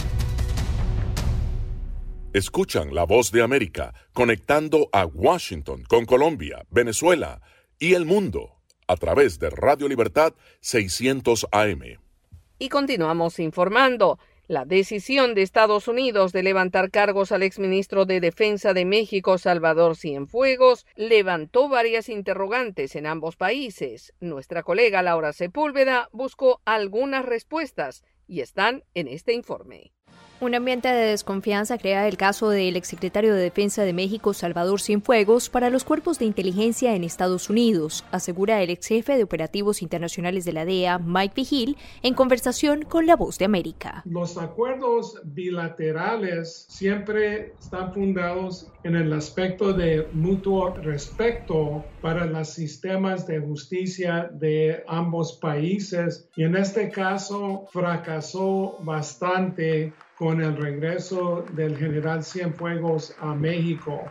Escuchan 2.33 2.95
La 2.95 3.03
Voz 3.03 3.33
de 3.33 3.43
América 3.43 3.93
conectando 4.13 4.89
a 4.93 5.07
Washington 5.07 5.83
con 5.89 6.05
Colombia, 6.05 6.65
Venezuela 6.71 7.43
y 7.81 7.95
el 7.95 8.05
mundo 8.07 8.61
a 8.87 8.95
través 8.95 9.41
de 9.41 9.51
Radio 9.51 9.89
Libertad 9.89 10.35
600 10.61 11.49
AM. 11.51 11.99
Y 12.61 12.69
continuamos 12.69 13.41
informando. 13.41 14.21
La 14.51 14.65
decisión 14.65 15.37
de 15.37 15.43
Estados 15.43 15.87
Unidos 15.87 16.33
de 16.33 16.43
levantar 16.43 16.91
cargos 16.91 17.31
al 17.31 17.45
exministro 17.45 18.05
de 18.05 18.19
Defensa 18.19 18.75
de 18.75 18.85
México, 18.85 19.39
Salvador 19.39 19.95
Cienfuegos, 19.95 20.87
levantó 20.97 21.69
varias 21.69 22.09
interrogantes 22.09 22.97
en 22.97 23.07
ambos 23.07 23.37
países. 23.37 24.13
Nuestra 24.19 24.65
colega 24.65 25.03
Laura 25.03 25.33
Sepúlveda 25.33 26.09
buscó 26.11 26.61
algunas 26.65 27.25
respuestas 27.25 28.03
y 28.27 28.41
están 28.41 28.83
en 28.95 29.07
este 29.07 29.35
informe. 29.35 29.93
Un 30.41 30.55
ambiente 30.55 30.89
de 30.89 31.11
desconfianza 31.11 31.77
crea 31.77 32.09
el 32.09 32.17
caso 32.17 32.49
del 32.49 32.75
exsecretario 32.75 33.35
de 33.35 33.43
Defensa 33.43 33.83
de 33.83 33.93
México, 33.93 34.33
Salvador 34.33 34.81
Cienfuegos, 34.81 35.51
para 35.51 35.69
los 35.69 35.85
cuerpos 35.85 36.19
de 36.19 36.25
inteligencia 36.25 36.95
en 36.95 37.05
Estados 37.05 37.51
Unidos, 37.51 38.07
asegura 38.11 38.63
el 38.63 38.71
ex 38.71 38.87
jefe 38.87 39.19
de 39.19 39.23
operativos 39.23 39.83
internacionales 39.83 40.47
de 40.47 40.55
la 40.55 40.65
DEA, 40.65 40.99
Mike 40.99 41.35
Vigil, 41.37 41.77
en 42.03 42.15
conversación 42.15 42.85
con 42.85 43.05
La 43.05 43.17
Voz 43.17 43.37
de 43.37 43.45
América. 43.45 44.03
Los 44.07 44.39
acuerdos 44.39 45.21
bilaterales 45.25 46.65
siempre 46.71 47.53
están 47.61 47.93
fundados 47.93 48.73
en 48.83 48.97
el 48.97 49.13
aspecto 49.13 49.75
de 49.75 50.09
mutuo 50.15 50.75
respeto 50.75 51.85
para 52.01 52.25
los 52.25 52.49
sistemas 52.49 53.27
de 53.27 53.41
justicia 53.41 54.31
de 54.33 54.85
ambos 54.89 55.35
países 55.35 56.31
y 56.35 56.45
en 56.45 56.57
este 56.57 56.89
caso 56.89 57.67
fracasó 57.71 58.79
bastante 58.81 59.93
con 60.21 60.43
el 60.43 60.55
regreso 60.55 61.47
del 61.55 61.79
general 61.79 62.23
Cienfuegos 62.23 63.17
a 63.21 63.35
México. 63.35 64.03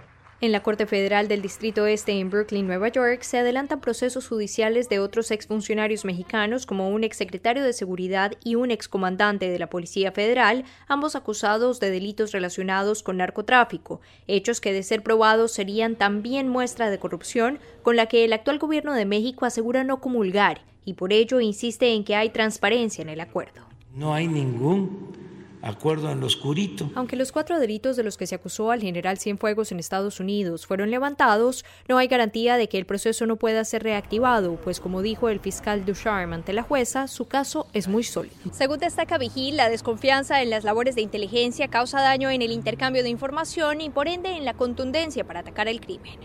En 0.41 0.51
la 0.51 0.63
Corte 0.63 0.87
Federal 0.87 1.27
del 1.27 1.43
Distrito 1.43 1.85
Este 1.85 2.13
en 2.13 2.31
Brooklyn, 2.31 2.65
Nueva 2.65 2.87
York, 2.87 3.21
se 3.21 3.37
adelantan 3.37 3.79
procesos 3.79 4.27
judiciales 4.27 4.89
de 4.89 4.97
otros 4.97 5.29
exfuncionarios 5.29 6.05
mexicanos 6.05 6.65
como 6.65 6.89
un 6.89 7.03
exsecretario 7.03 7.63
de 7.63 7.73
Seguridad 7.73 8.31
y 8.43 8.55
un 8.55 8.71
excomandante 8.71 9.51
de 9.51 9.59
la 9.59 9.69
Policía 9.69 10.11
Federal, 10.11 10.65
ambos 10.87 11.15
acusados 11.15 11.79
de 11.79 11.91
delitos 11.91 12.31
relacionados 12.31 13.03
con 13.03 13.17
narcotráfico, 13.17 14.01
hechos 14.25 14.61
que 14.61 14.73
de 14.73 14.81
ser 14.81 15.03
probados 15.03 15.51
serían 15.51 15.95
también 15.95 16.49
muestra 16.49 16.89
de 16.89 16.97
corrupción 16.97 17.59
con 17.83 17.95
la 17.95 18.07
que 18.07 18.25
el 18.25 18.33
actual 18.33 18.57
gobierno 18.57 18.93
de 18.93 19.05
México 19.05 19.45
asegura 19.45 19.83
no 19.83 20.01
comulgar 20.01 20.61
y 20.85 20.93
por 20.93 21.13
ello 21.13 21.39
insiste 21.39 21.93
en 21.93 22.03
que 22.03 22.15
hay 22.15 22.31
transparencia 22.31 23.03
en 23.03 23.09
el 23.09 23.19
acuerdo. 23.19 23.61
No 23.93 24.15
hay 24.15 24.27
ningún 24.27 25.28
acuerdo 25.61 26.11
en 26.11 26.19
lo 26.19 26.27
oscurito. 26.27 26.89
Aunque 26.95 27.15
los 27.15 27.31
cuatro 27.31 27.59
delitos 27.59 27.95
de 27.95 28.03
los 28.03 28.17
que 28.17 28.27
se 28.27 28.35
acusó 28.35 28.71
al 28.71 28.81
general 28.81 29.17
Cienfuegos 29.17 29.71
en 29.71 29.79
Estados 29.79 30.19
Unidos 30.19 30.65
fueron 30.65 30.91
levantados, 30.91 31.65
no 31.87 31.97
hay 31.97 32.07
garantía 32.07 32.57
de 32.57 32.69
que 32.69 32.77
el 32.77 32.85
proceso 32.85 33.25
no 33.25 33.37
pueda 33.37 33.63
ser 33.65 33.83
reactivado, 33.83 34.55
pues 34.55 34.79
como 34.79 35.01
dijo 35.01 35.29
el 35.29 35.39
fiscal 35.39 35.85
Ducharme 35.85 36.35
ante 36.35 36.53
la 36.53 36.63
jueza, 36.63 37.07
su 37.07 37.25
caso 37.27 37.67
es 37.73 37.87
muy 37.87 38.03
sólido. 38.03 38.35
Según 38.51 38.79
destaca 38.79 39.17
Vigil, 39.17 39.57
la 39.57 39.69
desconfianza 39.69 40.41
en 40.41 40.49
las 40.49 40.63
labores 40.63 40.95
de 40.95 41.01
inteligencia 41.01 41.67
causa 41.67 42.01
daño 42.01 42.29
en 42.29 42.41
el 42.41 42.51
intercambio 42.51 43.03
de 43.03 43.09
información 43.09 43.81
y 43.81 43.89
por 43.89 44.07
ende 44.07 44.31
en 44.31 44.45
la 44.45 44.53
contundencia 44.53 45.25
para 45.25 45.41
atacar 45.41 45.67
el 45.67 45.81
crimen. 45.81 46.19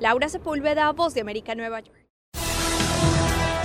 Laura 0.00 0.28
Sepúlveda, 0.28 0.90
Voz 0.92 1.14
de 1.14 1.20
América, 1.20 1.54
Nueva 1.54 1.80
York. 1.80 2.08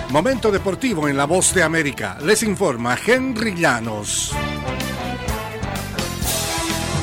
Momento 0.09 0.51
deportivo 0.51 1.07
en 1.07 1.17
la 1.17 1.25
Voz 1.25 1.53
de 1.55 1.63
América. 1.63 2.17
Les 2.23 2.43
informa 2.43 2.95
Henry 3.03 3.55
Llanos. 3.55 4.31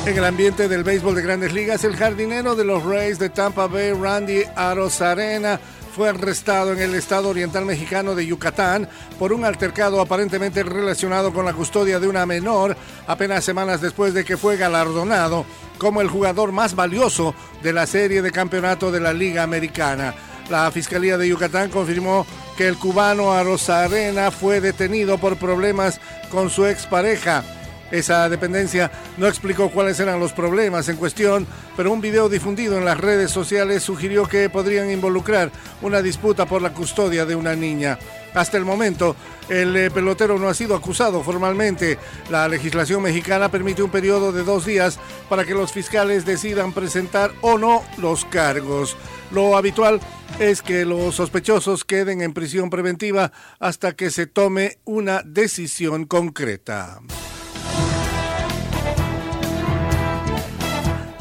En 0.07 0.17
el 0.17 0.25
ambiente 0.25 0.67
del 0.67 0.83
béisbol 0.83 1.15
de 1.15 1.23
grandes 1.23 1.53
ligas, 1.53 1.85
el 1.85 1.95
jardinero 1.95 2.57
de 2.57 2.65
los 2.65 2.83
Rays 2.85 3.19
de 3.19 3.29
Tampa 3.29 3.67
Bay, 3.67 3.93
Randy 3.93 4.43
Arozarena, 4.57 5.61
fue 5.95 6.09
arrestado 6.09 6.73
en 6.73 6.81
el 6.81 6.95
estado 6.95 7.29
oriental 7.29 7.67
mexicano 7.67 8.15
de 8.15 8.27
Yucatán 8.27 8.89
por 9.19 9.33
un 9.33 9.45
altercado 9.45 10.01
aparentemente 10.01 10.63
relacionado 10.63 11.33
con 11.35 11.45
la 11.45 11.53
custodia 11.53 12.01
de 12.01 12.09
una 12.09 12.25
menor, 12.25 12.77
apenas 13.07 13.45
semanas 13.45 13.83
después 13.83 14.15
de 14.15 14.25
que 14.25 14.39
fue 14.39 14.57
galardonado 14.57 15.45
como 15.79 16.01
el 16.01 16.09
jugador 16.09 16.51
más 16.51 16.75
valioso 16.75 17.35
de 17.63 17.73
la 17.75 17.87
serie 17.87 18.23
de 18.23 18.33
campeonato 18.33 18.91
de 18.91 19.01
la 19.01 19.13
Liga 19.13 19.43
Americana. 19.43 20.15
La 20.49 20.71
Fiscalía 20.73 21.19
de 21.19 21.29
Yucatán 21.29 21.71
confirmó 21.71 22.27
que 22.57 22.67
el 22.67 22.79
cubano 22.79 23.33
Arozarena 23.33 24.31
fue 24.31 24.61
detenido 24.61 25.19
por 25.19 25.37
problemas 25.37 26.01
con 26.31 26.49
su 26.49 26.67
expareja 26.67 27.45
Esa 27.91 28.29
dependencia 28.29 28.91
no 29.17 29.27
explicó 29.27 29.71
cuáles 29.71 29.99
eran 30.01 30.21
los 30.21 30.33
problemas 30.33 30.89
en 30.89 30.97
cuestión, 30.97 31.47
pero 31.77 31.93
un 31.93 32.01
video 32.01 32.29
difundido 32.29 32.79
en 32.79 32.85
las 32.85 32.99
redes 32.99 33.31
sociales 33.31 33.83
sugirió 33.83 34.27
que 34.27 34.49
podrían 34.49 34.91
involucrar 34.91 35.51
una 35.83 36.03
disputa 36.03 36.47
por 36.47 36.63
la 36.63 36.73
custodia 36.73 37.25
de 37.27 37.35
una 37.35 37.55
niña. 37.55 37.99
Hasta 38.35 38.57
el 38.57 38.65
momento, 38.65 39.17
el 39.49 39.77
eh, 39.77 39.91
pelotero 39.91 40.39
no 40.39 40.49
ha 40.49 40.55
sido 40.55 40.77
acusado 40.77 41.23
formalmente. 41.23 41.99
La 42.31 42.47
legislación 42.47 43.03
mexicana 43.03 43.51
permite 43.51 43.83
un 43.83 43.91
periodo 43.91 44.31
de 44.31 44.45
dos 44.45 44.65
días 44.65 44.99
para 45.29 45.45
que 45.45 45.55
los 45.55 45.73
fiscales 45.73 46.25
decidan 46.25 46.73
presentar 46.73 47.33
o 47.41 47.59
no 47.59 47.83
los 47.99 48.25
cargos. 48.25 48.97
Lo 49.33 49.57
habitual 49.57 50.01
es 50.39 50.63
que 50.63 50.85
los 50.85 51.17
sospechosos 51.17 51.85
queden 51.85 52.23
en 52.23 52.33
prisión 52.33 52.71
preventiva 52.71 53.33
hasta 53.59 53.93
que 53.93 54.11
se 54.11 54.27
tome 54.27 54.79
una 54.85 55.23
decisión 55.25 56.05
concreta. 56.05 57.01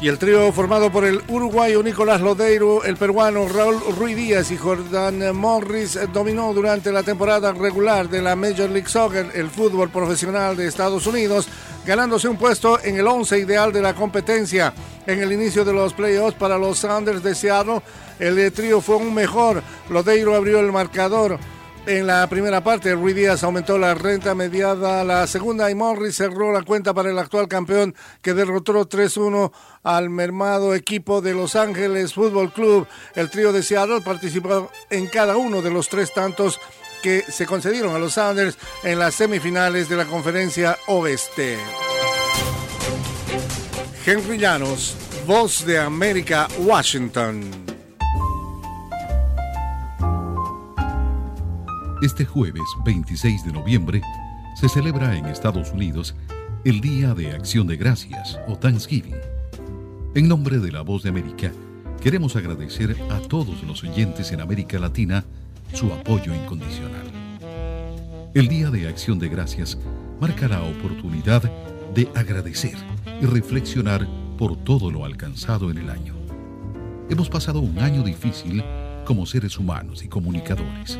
Y 0.02 0.08
el 0.08 0.16
trío 0.16 0.50
formado 0.50 0.90
por 0.90 1.04
el 1.04 1.22
uruguayo 1.28 1.82
Nicolás 1.82 2.22
Lodeiro, 2.22 2.84
el 2.84 2.96
peruano 2.96 3.46
Raúl 3.46 3.82
Ruiz 3.98 4.16
Díaz 4.16 4.50
y 4.50 4.56
Jordan 4.56 5.36
Morris 5.36 5.98
dominó 6.10 6.54
durante 6.54 6.90
la 6.90 7.02
temporada 7.02 7.52
regular 7.52 8.08
de 8.08 8.22
la 8.22 8.34
Major 8.34 8.70
League 8.70 8.88
Soccer, 8.88 9.30
el 9.34 9.50
fútbol 9.50 9.90
profesional 9.90 10.56
de 10.56 10.68
Estados 10.68 11.06
Unidos, 11.06 11.48
ganándose 11.84 12.28
un 12.28 12.38
puesto 12.38 12.82
en 12.82 12.96
el 12.96 13.06
once 13.06 13.38
ideal 13.38 13.74
de 13.74 13.82
la 13.82 13.94
competencia. 13.94 14.72
En 15.06 15.20
el 15.20 15.32
inicio 15.32 15.66
de 15.66 15.74
los 15.74 15.92
playoffs 15.92 16.38
para 16.38 16.56
los 16.56 16.78
Sounders 16.78 17.22
de 17.22 17.34
Seattle, 17.34 17.82
el 18.18 18.50
trío 18.52 18.80
fue 18.80 18.96
un 18.96 19.12
mejor. 19.12 19.62
Lodeiro 19.90 20.34
abrió 20.34 20.60
el 20.60 20.72
marcador 20.72 21.38
en 21.86 22.06
la 22.06 22.26
primera 22.28 22.62
parte, 22.62 22.94
Ruiz 22.94 23.16
Díaz 23.16 23.42
aumentó 23.42 23.78
la 23.78 23.94
renta 23.94 24.34
mediada 24.34 25.02
la 25.04 25.26
segunda 25.26 25.70
y 25.70 25.74
Morris 25.74 26.16
cerró 26.16 26.52
la 26.52 26.62
cuenta 26.62 26.94
para 26.94 27.10
el 27.10 27.18
actual 27.18 27.48
campeón 27.48 27.94
que 28.22 28.34
derrotó 28.34 28.88
3-1 28.88 29.50
al 29.82 30.10
mermado 30.10 30.74
equipo 30.74 31.20
de 31.20 31.34
Los 31.34 31.56
Ángeles 31.56 32.14
Fútbol 32.14 32.52
Club. 32.52 32.86
El 33.14 33.30
trío 33.30 33.52
de 33.52 33.62
Seattle 33.62 34.00
participó 34.02 34.70
en 34.90 35.06
cada 35.06 35.36
uno 35.36 35.62
de 35.62 35.70
los 35.70 35.88
tres 35.88 36.12
tantos 36.12 36.60
que 37.02 37.22
se 37.22 37.46
concedieron 37.46 37.94
a 37.94 37.98
los 37.98 38.14
Sounders 38.14 38.58
en 38.82 38.98
las 38.98 39.14
semifinales 39.14 39.88
de 39.88 39.96
la 39.96 40.04
conferencia 40.04 40.76
oeste. 40.86 41.58
Henry 44.04 44.38
Llanos, 44.38 44.96
Voz 45.26 45.64
de 45.64 45.78
América, 45.78 46.48
Washington. 46.58 47.69
Este 52.02 52.24
jueves 52.24 52.62
26 52.82 53.44
de 53.44 53.52
noviembre 53.52 54.00
se 54.58 54.70
celebra 54.70 55.18
en 55.18 55.26
Estados 55.26 55.70
Unidos 55.70 56.14
el 56.64 56.80
Día 56.80 57.12
de 57.12 57.32
Acción 57.32 57.66
de 57.66 57.76
Gracias 57.76 58.40
o 58.48 58.56
Thanksgiving. 58.56 59.16
En 60.14 60.26
nombre 60.26 60.60
de 60.60 60.72
la 60.72 60.80
Voz 60.80 61.02
de 61.02 61.10
América, 61.10 61.52
queremos 62.00 62.36
agradecer 62.36 62.96
a 63.10 63.18
todos 63.20 63.62
los 63.64 63.84
oyentes 63.84 64.32
en 64.32 64.40
América 64.40 64.78
Latina 64.78 65.26
su 65.74 65.92
apoyo 65.92 66.34
incondicional. 66.34 67.06
El 68.32 68.48
Día 68.48 68.70
de 68.70 68.88
Acción 68.88 69.18
de 69.18 69.28
Gracias 69.28 69.76
marca 70.22 70.48
la 70.48 70.62
oportunidad 70.62 71.42
de 71.94 72.08
agradecer 72.14 72.78
y 73.20 73.26
reflexionar 73.26 74.08
por 74.38 74.56
todo 74.56 74.90
lo 74.90 75.04
alcanzado 75.04 75.70
en 75.70 75.76
el 75.76 75.90
año. 75.90 76.14
Hemos 77.10 77.28
pasado 77.28 77.60
un 77.60 77.78
año 77.78 78.02
difícil 78.02 78.64
como 79.04 79.26
seres 79.26 79.58
humanos 79.58 80.02
y 80.02 80.08
comunicadores 80.08 80.98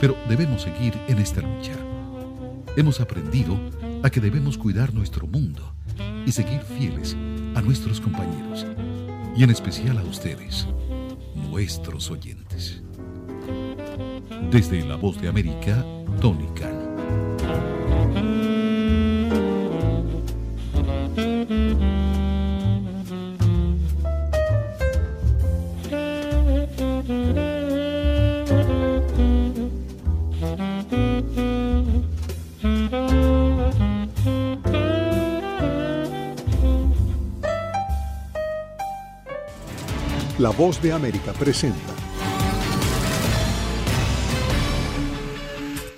pero 0.00 0.16
debemos 0.28 0.62
seguir 0.62 0.94
en 1.08 1.18
esta 1.18 1.40
lucha. 1.40 1.72
Hemos 2.76 3.00
aprendido 3.00 3.58
a 4.02 4.10
que 4.10 4.20
debemos 4.20 4.58
cuidar 4.58 4.92
nuestro 4.92 5.26
mundo 5.26 5.74
y 6.26 6.32
seguir 6.32 6.60
fieles 6.60 7.16
a 7.54 7.62
nuestros 7.62 8.00
compañeros 8.00 8.66
y 9.36 9.44
en 9.44 9.50
especial 9.50 9.98
a 9.98 10.02
ustedes, 10.02 10.66
nuestros 11.34 12.10
oyentes. 12.10 12.82
Desde 14.50 14.84
La 14.84 14.96
Voz 14.96 15.20
de 15.20 15.28
América, 15.28 15.84
Tony 16.20 16.46
Voz 40.56 40.80
de 40.80 40.90
América 40.90 41.34
presenta. 41.34 41.92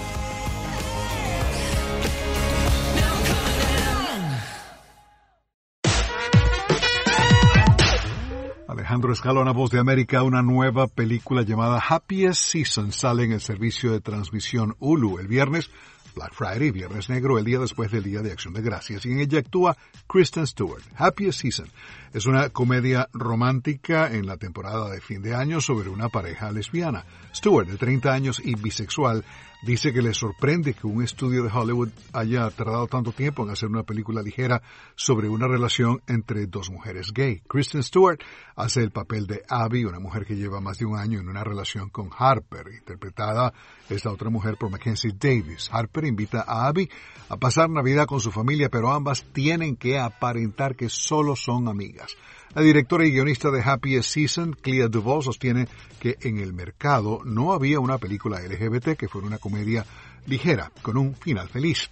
Alejandro 8.67 9.11
Escalona, 9.11 9.53
Voz 9.53 9.71
de 9.71 9.79
América, 9.79 10.21
una 10.21 10.43
nueva 10.43 10.85
película 10.85 11.41
llamada 11.41 11.81
Happiest 11.89 12.43
Season 12.43 12.91
sale 12.91 13.23
en 13.23 13.31
el 13.31 13.41
servicio 13.41 13.91
de 13.91 14.01
transmisión 14.01 14.75
Hulu 14.79 15.17
el 15.17 15.27
viernes, 15.27 15.71
Black 16.15 16.33
Friday, 16.33 16.69
Viernes 16.69 17.09
Negro, 17.09 17.39
el 17.39 17.45
día 17.45 17.57
después 17.57 17.89
del 17.89 18.03
Día 18.03 18.21
de 18.21 18.31
Acción 18.31 18.53
de 18.53 18.61
Gracias, 18.61 19.05
y 19.05 19.11
en 19.13 19.19
ella 19.19 19.39
actúa 19.39 19.77
Kristen 20.07 20.45
Stewart. 20.45 20.83
Happiest 20.95 21.41
Season 21.41 21.67
es 22.13 22.25
una 22.25 22.49
comedia 22.49 23.09
romántica 23.13 24.11
en 24.11 24.25
la 24.25 24.37
temporada 24.37 24.89
de 24.89 25.01
fin 25.01 25.21
de 25.21 25.35
año 25.35 25.61
sobre 25.61 25.89
una 25.89 26.09
pareja 26.09 26.51
lesbiana. 26.51 27.05
Stewart, 27.33 27.67
de 27.67 27.77
30 27.77 28.11
años 28.11 28.41
y 28.43 28.55
bisexual, 28.55 29.23
dice 29.61 29.93
que 29.93 30.01
le 30.01 30.13
sorprende 30.13 30.73
que 30.73 30.87
un 30.87 31.03
estudio 31.03 31.43
de 31.43 31.51
Hollywood 31.51 31.89
haya 32.13 32.49
tardado 32.49 32.87
tanto 32.87 33.11
tiempo 33.11 33.43
en 33.43 33.51
hacer 33.51 33.69
una 33.69 33.83
película 33.83 34.21
ligera 34.21 34.61
sobre 34.95 35.29
una 35.29 35.47
relación 35.47 36.01
entre 36.07 36.47
dos 36.47 36.69
mujeres 36.71 37.11
gay. 37.13 37.41
Kristen 37.47 37.83
Stewart 37.83 38.19
hace 38.55 38.81
el 38.81 38.91
papel 38.91 39.27
de 39.27 39.43
Abby, 39.47 39.85
una 39.85 39.99
mujer 39.99 40.25
que 40.25 40.35
lleva 40.35 40.61
más 40.61 40.79
de 40.79 40.85
un 40.85 40.97
año 40.97 41.19
en 41.19 41.29
una 41.29 41.43
relación 41.43 41.89
con 41.89 42.09
Harper, 42.17 42.67
interpretada 42.73 43.53
esta 43.89 44.11
otra 44.11 44.29
mujer 44.29 44.57
por 44.57 44.71
Mackenzie 44.71 45.13
Davis. 45.17 45.69
Harper 45.71 46.05
invita 46.05 46.43
a 46.47 46.67
Abby 46.67 46.89
a 47.29 47.37
pasar 47.37 47.69
Navidad 47.69 48.05
con 48.05 48.19
su 48.19 48.31
familia, 48.31 48.69
pero 48.69 48.91
ambas 48.91 49.25
tienen 49.31 49.75
que 49.75 49.99
aparentar 49.99 50.75
que 50.75 50.89
solo 50.89 51.35
son 51.35 51.67
amigas. 51.67 52.15
La 52.53 52.61
directora 52.61 53.05
y 53.05 53.11
guionista 53.11 53.49
de 53.49 53.61
Happy 53.61 54.01
Season, 54.03 54.51
Clea 54.53 54.89
Duvall, 54.89 55.23
sostiene 55.23 55.69
que 55.99 56.17
en 56.21 56.37
el 56.37 56.51
mercado 56.51 57.21
no 57.23 57.53
había 57.53 57.79
una 57.79 57.97
película 57.97 58.41
LGBT 58.41 58.97
que 58.97 59.07
fuera 59.07 59.27
una 59.27 59.37
comedia 59.37 59.85
ligera, 60.27 60.69
con 60.81 60.97
un 60.97 61.15
final 61.15 61.47
feliz. 61.47 61.87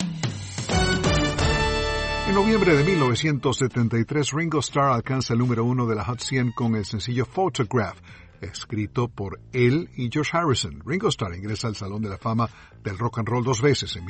En 2.28 2.36
noviembre 2.36 2.76
de 2.76 2.84
1973, 2.84 4.32
Ringo 4.34 4.60
Starr 4.60 4.92
alcanza 4.92 5.34
el 5.34 5.40
número 5.40 5.64
uno 5.64 5.88
de 5.88 5.96
la 5.96 6.04
Hot 6.04 6.20
100 6.20 6.52
con 6.52 6.76
el 6.76 6.86
sencillo 6.86 7.26
Photograph, 7.26 7.98
escrito 8.42 9.08
por 9.08 9.40
él 9.54 9.90
y 9.96 10.10
George 10.12 10.38
Harrison. 10.38 10.82
Ringo 10.86 11.08
Starr 11.08 11.36
ingresa 11.36 11.70
al 11.70 11.76
Salón 11.76 12.02
de 12.02 12.10
la 12.10 12.18
Fama 12.18 12.50
del 12.84 12.98
Rock 12.98 13.20
and 13.20 13.30
Roll 13.30 13.46
dos 13.46 13.62
veces, 13.62 13.96
en 13.96 14.06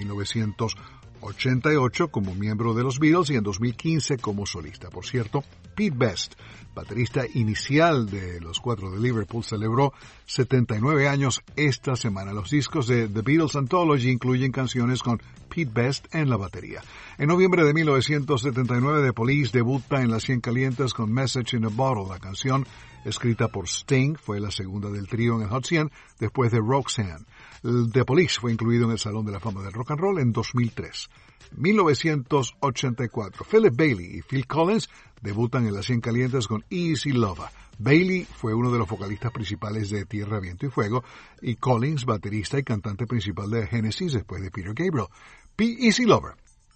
1988 1.20 2.08
como 2.10 2.34
miembro 2.34 2.74
de 2.74 2.84
los 2.84 3.00
Beatles 3.00 3.30
y 3.30 3.36
en 3.36 3.44
2015 3.44 4.18
como 4.18 4.46
solista. 4.46 4.90
Por 4.90 5.06
cierto, 5.06 5.44
Pete 5.76 5.96
Best, 5.96 6.34
baterista 6.74 7.26
inicial 7.34 8.10
de 8.10 8.40
los 8.40 8.60
cuatro 8.60 8.90
de 8.90 9.00
Liverpool, 9.00 9.44
celebró 9.44 9.94
79 10.26 11.08
años 11.08 11.42
esta 11.56 11.96
semana. 11.96 12.34
Los 12.34 12.50
discos 12.50 12.88
de 12.88 13.08
The 13.08 13.22
Beatles 13.22 13.56
Anthology 13.56 14.10
incluyen 14.10 14.52
canciones 14.52 15.04
con 15.04 15.22
Pete 15.50 15.72
Best 15.74 16.14
en 16.16 16.30
la 16.30 16.38
batería. 16.38 16.82
En 17.18 17.28
noviembre 17.28 17.66
de 17.66 17.74
1979, 17.74 19.08
The 19.08 19.14
Police 19.14 19.52
debuta 19.52 20.02
en 20.02 20.12
las 20.12 20.24
100 20.24 20.42
calientes 20.42 20.94
con 20.94 21.12
Message 21.12 21.58
in 21.58 21.66
a 21.66 21.70
Bottle. 21.70 22.08
La 22.08 22.20
canción, 22.20 22.66
escrita 23.04 23.50
por 23.50 23.68
Sting, 23.68 24.16
fue 24.16 24.40
la 24.40 24.52
segunda 24.52 24.90
del 24.90 25.08
trío 25.08 25.36
en 25.36 25.42
el 25.42 25.50
Hot 25.50 25.66
100 25.66 25.92
después 26.20 26.52
de 26.52 26.60
Roxanne. 26.60 27.26
The 27.62 28.05
Police 28.05 28.39
fue 28.39 28.53
incluido 28.53 28.86
en 28.86 28.91
el 28.91 28.99
Salón 28.99 29.26
de 29.26 29.34
la 29.34 29.41
Fama 29.41 29.62
del 29.62 29.74
Rock 29.74 29.91
and 29.91 29.99
Roll 29.99 30.20
en 30.20 30.32
2003. 30.32 31.10
1984. 31.57 33.45
Philip 33.49 33.76
Bailey 33.76 34.18
y 34.18 34.22
Phil 34.22 34.47
Collins 34.47 34.89
debutan 35.22 35.68
en 35.68 35.74
las 35.74 35.86
100 35.86 35.99
calientes 35.99 36.47
con 36.47 36.64
Easy 36.70 37.12
Lover. 37.12 37.49
Bailey 37.78 38.26
fue 38.26 38.53
uno 38.53 38.72
de 38.72 38.78
los 38.78 38.88
vocalistas 38.88 39.34
principales 39.34 39.89
de 39.89 40.05
Tierra, 40.05 40.39
Viento 40.39 40.68
y 40.68 40.70
Fuego 40.70 41.03
y 41.41 41.55
Collins, 41.55 42.05
baterista 42.05 42.57
y 42.60 42.64
cantante 42.64 43.05
principal 43.07 43.49
de 43.49 43.68
Genesis 43.68 44.14
después 44.14 44.41
de 44.41 44.51
Peter 44.51 44.74
Gabriel. 44.74 45.07
P. 45.55 45.76
Easy 45.80 46.05
Lover, 46.05 46.36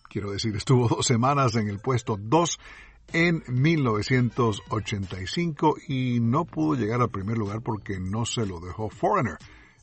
quiero 0.09 0.31
decir, 0.31 0.53
estuvo 0.55 0.88
dos 0.89 1.05
semanas 1.05 1.55
en 1.55 1.69
el 1.69 1.79
puesto 1.79 2.17
2 2.19 2.59
en 3.13 3.43
1985 3.47 5.75
y 5.88 6.19
no 6.21 6.45
pudo 6.45 6.75
llegar 6.75 7.01
al 7.01 7.09
primer 7.09 7.38
lugar 7.38 7.61
porque 7.61 7.99
no 7.99 8.25
se 8.25 8.45
lo 8.45 8.59
dejó 8.59 8.89
Foreigner 8.89 9.38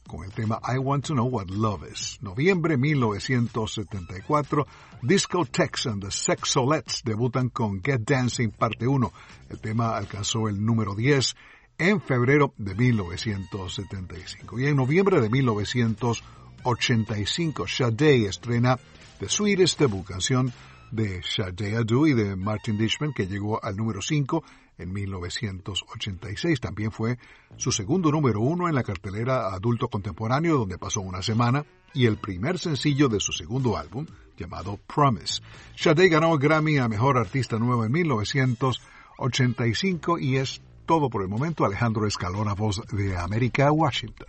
con 0.07 0.25
el 0.25 0.33
tema 0.33 0.61
I 0.63 0.79
Want 0.79 1.07
to 1.07 1.15
Know 1.15 1.27
What 1.27 1.51
Love 1.51 1.91
Is. 1.91 2.19
Noviembre 2.23 2.77
1974, 2.77 4.67
Discotex 5.03 5.87
and 5.87 6.03
the 6.03 6.11
Sexolettes 6.11 7.03
debutan 7.05 7.49
con 7.51 7.83
Get 7.83 8.03
Dancing 8.03 8.51
Parte 8.51 8.87
1. 8.87 9.13
El 9.51 9.61
tema 9.61 9.97
alcanzó 9.97 10.49
el 10.49 10.65
número 10.65 10.95
10 10.95 11.35
en 11.79 12.01
febrero 12.01 12.55
de 12.59 12.75
1975. 12.75 14.61
Y 14.61 14.67
en 14.67 14.77
noviembre 14.77 15.21
de 15.21 15.31
1985, 15.31 17.67
Sade 17.67 18.27
estrena 18.27 18.79
The 19.19 19.29
Sweetest 19.29 19.79
Debut, 19.79 20.07
canción 20.07 20.53
de 20.91 21.23
Sade 21.23 21.77
Adu 21.77 22.07
y 22.07 22.15
de 22.15 22.35
Martin 22.37 22.79
Dishman, 22.79 23.13
que 23.13 23.27
llegó 23.27 23.63
al 23.63 23.77
número 23.77 24.01
5 24.03 24.43
en 24.79 24.93
1986. 24.93 26.59
También 26.61 26.91
fue 26.91 27.19
su 27.57 27.71
segundo 27.73 28.11
número 28.11 28.41
uno 28.41 28.69
en 28.69 28.75
la 28.75 28.83
cartelera 28.83 29.55
adulto 29.55 29.89
contemporáneo, 29.89 30.59
donde 30.59 30.77
pasó 30.79 31.01
una 31.01 31.23
semana, 31.23 31.65
y 31.93 32.07
el 32.07 32.17
primer 32.19 32.59
sencillo 32.59 33.09
de 33.09 33.21
su 33.21 33.33
segundo 33.33 33.77
álbum, 33.77 34.07
llamado 34.37 34.79
Promise. 34.93 35.43
Sade 35.77 36.09
ganó 36.09 36.37
Grammy 36.39 36.79
a 36.79 36.89
Mejor 36.89 37.19
Artista 37.19 37.59
Nuevo 37.59 37.85
en 37.85 37.93
1985 37.93 40.19
y 40.19 40.37
es 40.37 40.63
todo 40.87 41.11
por 41.11 41.23
el 41.23 41.29
momento. 41.29 41.65
Alejandro 41.65 42.07
Escalona, 42.07 42.55
voz 42.55 42.83
de 42.93 43.17
América, 43.17 43.71
Washington. 43.71 44.27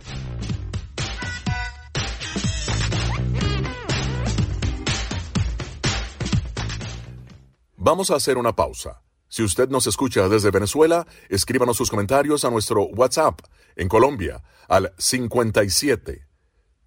Vamos 7.84 8.12
a 8.12 8.14
hacer 8.14 8.38
una 8.38 8.54
pausa. 8.54 9.02
Si 9.26 9.42
usted 9.42 9.68
nos 9.68 9.88
escucha 9.88 10.28
desde 10.28 10.52
Venezuela, 10.52 11.04
escríbanos 11.28 11.76
sus 11.76 11.90
comentarios 11.90 12.44
a 12.44 12.50
nuestro 12.50 12.84
WhatsApp 12.84 13.40
en 13.74 13.88
Colombia 13.88 14.40
al 14.68 14.94
57 14.98 16.24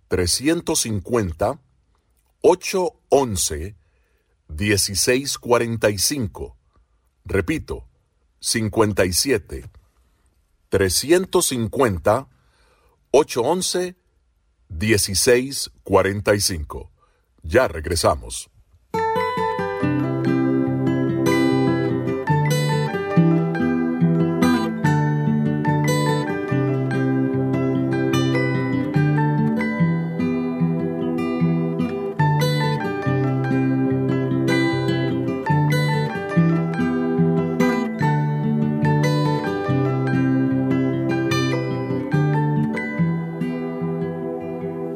350 0.07 1.59
811 2.39 3.75
1645. 4.47 6.57
Repito, 7.25 7.89
57 8.39 9.69
350 10.69 12.29
811 13.11 13.97
1645. 14.69 16.91
Ya 17.43 17.67
regresamos. 17.67 18.49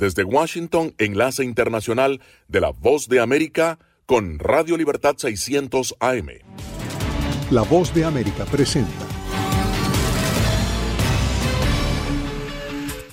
desde 0.00 0.24
Washington, 0.24 0.94
enlace 0.98 1.44
internacional 1.44 2.20
de 2.48 2.60
la 2.60 2.70
Voz 2.70 3.08
de 3.08 3.20
América 3.20 3.78
con 4.06 4.38
Radio 4.38 4.76
Libertad 4.76 5.14
600 5.16 5.94
AM. 6.00 6.28
La 7.50 7.62
Voz 7.62 7.94
de 7.94 8.04
América 8.04 8.44
presenta 8.46 9.09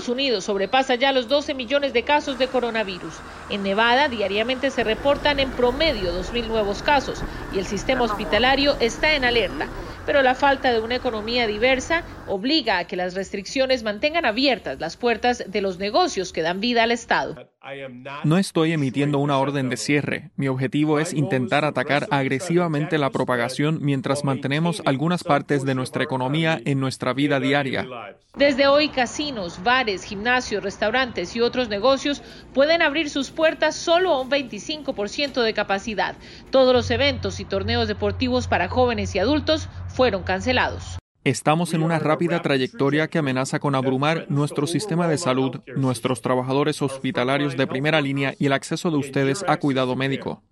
Estados 0.00 0.16
Unidos 0.16 0.44
sobrepasa 0.44 0.94
ya 0.94 1.12
los 1.12 1.28
12 1.28 1.52
millones 1.52 1.92
de 1.92 2.04
casos 2.04 2.38
de 2.38 2.48
coronavirus. 2.48 3.12
En 3.50 3.62
Nevada 3.62 4.08
diariamente 4.08 4.70
se 4.70 4.82
reportan 4.82 5.38
en 5.40 5.50
promedio 5.50 6.18
2.000 6.18 6.46
nuevos 6.46 6.82
casos 6.82 7.22
y 7.52 7.58
el 7.58 7.66
sistema 7.66 8.04
hospitalario 8.04 8.76
está 8.80 9.14
en 9.14 9.26
alerta. 9.26 9.68
pero 10.06 10.22
la 10.22 10.34
falta 10.34 10.72
de 10.72 10.80
una 10.80 10.96
economía 10.96 11.46
diversa 11.46 12.02
obliga 12.26 12.78
a 12.78 12.84
que 12.84 12.96
las 12.96 13.14
restricciones 13.14 13.82
mantengan 13.82 14.24
abiertas 14.24 14.80
las 14.80 14.96
puertas 14.96 15.44
de 15.46 15.60
los 15.60 15.78
negocios 15.78 16.32
que 16.32 16.42
dan 16.42 16.60
vida 16.60 16.82
al 16.82 16.90
Estado. 16.90 17.36
No 18.24 18.38
estoy 18.38 18.72
emitiendo 18.72 19.18
una 19.18 19.38
orden 19.38 19.68
de 19.68 19.76
cierre. 19.76 20.30
Mi 20.36 20.48
objetivo 20.48 20.98
es 20.98 21.12
intentar 21.12 21.64
atacar 21.64 22.06
agresivamente 22.10 22.98
la 22.98 23.10
propagación 23.10 23.78
mientras 23.82 24.24
mantenemos 24.24 24.82
algunas 24.86 25.22
partes 25.22 25.64
de 25.64 25.74
nuestra 25.74 26.02
economía 26.02 26.60
en 26.64 26.80
nuestra 26.80 27.12
vida 27.12 27.38
diaria. 27.38 27.86
Desde 28.36 28.68
hoy, 28.68 28.88
casinos, 28.88 29.62
bares, 29.62 29.89
gimnasios, 29.98 30.62
restaurantes 30.62 31.34
y 31.36 31.40
otros 31.40 31.68
negocios 31.68 32.22
pueden 32.54 32.82
abrir 32.82 33.10
sus 33.10 33.30
puertas 33.30 33.74
solo 33.76 34.12
a 34.12 34.20
un 34.20 34.30
25% 34.30 35.42
de 35.42 35.54
capacidad. 35.54 36.16
Todos 36.50 36.72
los 36.72 36.90
eventos 36.90 37.40
y 37.40 37.44
torneos 37.44 37.88
deportivos 37.88 38.48
para 38.48 38.68
jóvenes 38.68 39.14
y 39.14 39.18
adultos 39.18 39.68
fueron 39.88 40.22
cancelados. 40.22 40.98
Estamos 41.22 41.74
en 41.74 41.82
una 41.82 41.98
rápida 41.98 42.40
trayectoria 42.40 43.08
que 43.08 43.18
amenaza 43.18 43.58
con 43.58 43.74
abrumar 43.74 44.24
nuestro 44.30 44.66
sistema 44.66 45.06
de 45.06 45.18
salud, 45.18 45.60
nuestros 45.76 46.22
trabajadores 46.22 46.80
hospitalarios 46.80 47.58
de 47.58 47.66
primera 47.66 48.00
línea 48.00 48.34
y 48.38 48.46
el 48.46 48.54
acceso 48.54 48.90
de 48.90 48.96
ustedes 48.96 49.44
a 49.46 49.58
cuidado 49.58 49.96
médico. 49.96 50.42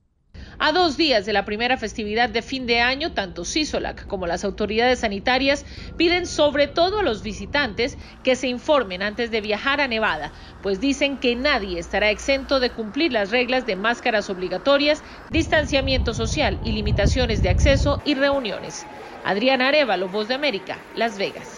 A 0.61 0.73
dos 0.73 0.97
días 0.97 1.25
de 1.25 1.33
la 1.33 1.45
primera 1.45 1.77
festividad 1.77 2.29
de 2.29 2.43
fin 2.43 2.67
de 2.67 2.81
año, 2.81 3.13
tanto 3.13 3.45
CISOLAC 3.45 4.09
como 4.09 4.27
las 4.27 4.43
autoridades 4.43 4.99
sanitarias 4.99 5.65
piden 5.95 6.27
sobre 6.27 6.67
todo 6.67 6.99
a 6.99 7.03
los 7.05 7.23
visitantes 7.23 7.97
que 8.25 8.35
se 8.35 8.49
informen 8.49 9.01
antes 9.01 9.31
de 9.31 9.41
viajar 9.41 9.81
a 9.81 9.87
Nevada, 9.87 10.33
pues 10.61 10.81
dicen 10.81 11.21
que 11.21 11.37
nadie 11.37 11.79
estará 11.79 12.11
exento 12.11 12.59
de 12.59 12.73
cumplir 12.73 13.13
las 13.13 13.31
reglas 13.31 13.67
de 13.67 13.77
máscaras 13.77 14.31
obligatorias, 14.31 15.05
distanciamiento 15.29 16.13
social 16.13 16.59
y 16.65 16.73
limitaciones 16.73 17.41
de 17.41 17.51
acceso 17.51 18.03
y 18.05 18.15
reuniones. 18.15 18.89
Adriana 19.23 19.69
Arevalo, 19.69 20.09
Voz 20.09 20.27
de 20.27 20.35
América, 20.35 20.89
Las 20.93 21.19
Vegas. 21.19 21.58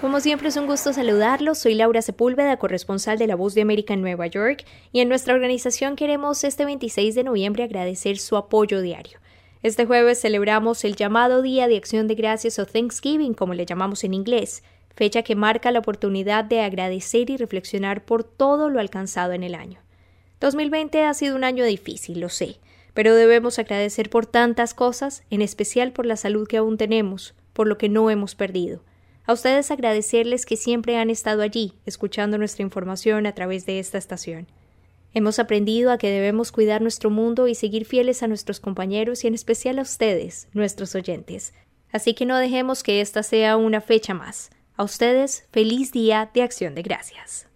Como 0.00 0.20
siempre 0.20 0.48
es 0.48 0.56
un 0.56 0.68
gusto 0.68 0.92
saludarlos, 0.92 1.58
soy 1.58 1.74
Laura 1.74 2.02
Sepúlveda, 2.02 2.56
corresponsal 2.56 3.18
de 3.18 3.26
La 3.26 3.34
Voz 3.34 3.54
de 3.54 3.62
América 3.62 3.94
en 3.94 4.00
Nueva 4.00 4.28
York, 4.28 4.64
y 4.92 5.00
en 5.00 5.08
nuestra 5.08 5.34
organización 5.34 5.96
queremos 5.96 6.44
este 6.44 6.64
26 6.64 7.16
de 7.16 7.24
noviembre 7.24 7.64
agradecer 7.64 8.18
su 8.18 8.36
apoyo 8.36 8.80
diario. 8.80 9.18
Este 9.64 9.86
jueves 9.86 10.20
celebramos 10.20 10.84
el 10.84 10.94
llamado 10.94 11.42
Día 11.42 11.66
de 11.66 11.76
Acción 11.76 12.06
de 12.06 12.14
Gracias 12.14 12.60
o 12.60 12.66
Thanksgiving, 12.66 13.34
como 13.34 13.54
le 13.54 13.66
llamamos 13.66 14.04
en 14.04 14.14
inglés, 14.14 14.62
fecha 14.94 15.22
que 15.22 15.34
marca 15.34 15.72
la 15.72 15.80
oportunidad 15.80 16.44
de 16.44 16.60
agradecer 16.60 17.28
y 17.28 17.36
reflexionar 17.36 18.04
por 18.04 18.22
todo 18.22 18.70
lo 18.70 18.78
alcanzado 18.78 19.32
en 19.32 19.42
el 19.42 19.56
año. 19.56 19.80
2020 20.38 21.02
ha 21.02 21.12
sido 21.12 21.34
un 21.34 21.42
año 21.42 21.64
difícil, 21.64 22.20
lo 22.20 22.28
sé, 22.28 22.60
pero 22.94 23.16
debemos 23.16 23.58
agradecer 23.58 24.10
por 24.10 24.26
tantas 24.26 24.74
cosas, 24.74 25.24
en 25.30 25.42
especial 25.42 25.90
por 25.90 26.06
la 26.06 26.16
salud 26.16 26.46
que 26.46 26.58
aún 26.58 26.76
tenemos, 26.76 27.34
por 27.52 27.66
lo 27.66 27.78
que 27.78 27.88
no 27.88 28.10
hemos 28.10 28.36
perdido. 28.36 28.80
A 29.28 29.34
ustedes 29.34 29.70
agradecerles 29.70 30.46
que 30.46 30.56
siempre 30.56 30.96
han 30.96 31.10
estado 31.10 31.42
allí, 31.42 31.74
escuchando 31.84 32.38
nuestra 32.38 32.62
información 32.62 33.26
a 33.26 33.34
través 33.34 33.66
de 33.66 33.78
esta 33.78 33.98
estación. 33.98 34.46
Hemos 35.12 35.38
aprendido 35.38 35.92
a 35.92 35.98
que 35.98 36.08
debemos 36.08 36.50
cuidar 36.50 36.80
nuestro 36.80 37.10
mundo 37.10 37.46
y 37.46 37.54
seguir 37.54 37.84
fieles 37.84 38.22
a 38.22 38.26
nuestros 38.26 38.58
compañeros 38.58 39.24
y 39.24 39.26
en 39.26 39.34
especial 39.34 39.78
a 39.80 39.82
ustedes, 39.82 40.48
nuestros 40.54 40.94
oyentes. 40.94 41.52
Así 41.92 42.14
que 42.14 42.24
no 42.24 42.38
dejemos 42.38 42.82
que 42.82 43.02
esta 43.02 43.22
sea 43.22 43.58
una 43.58 43.82
fecha 43.82 44.14
más. 44.14 44.48
A 44.76 44.82
ustedes, 44.82 45.46
feliz 45.52 45.92
día 45.92 46.30
de 46.32 46.40
acción 46.40 46.74
de 46.74 46.80
gracias. 46.80 47.48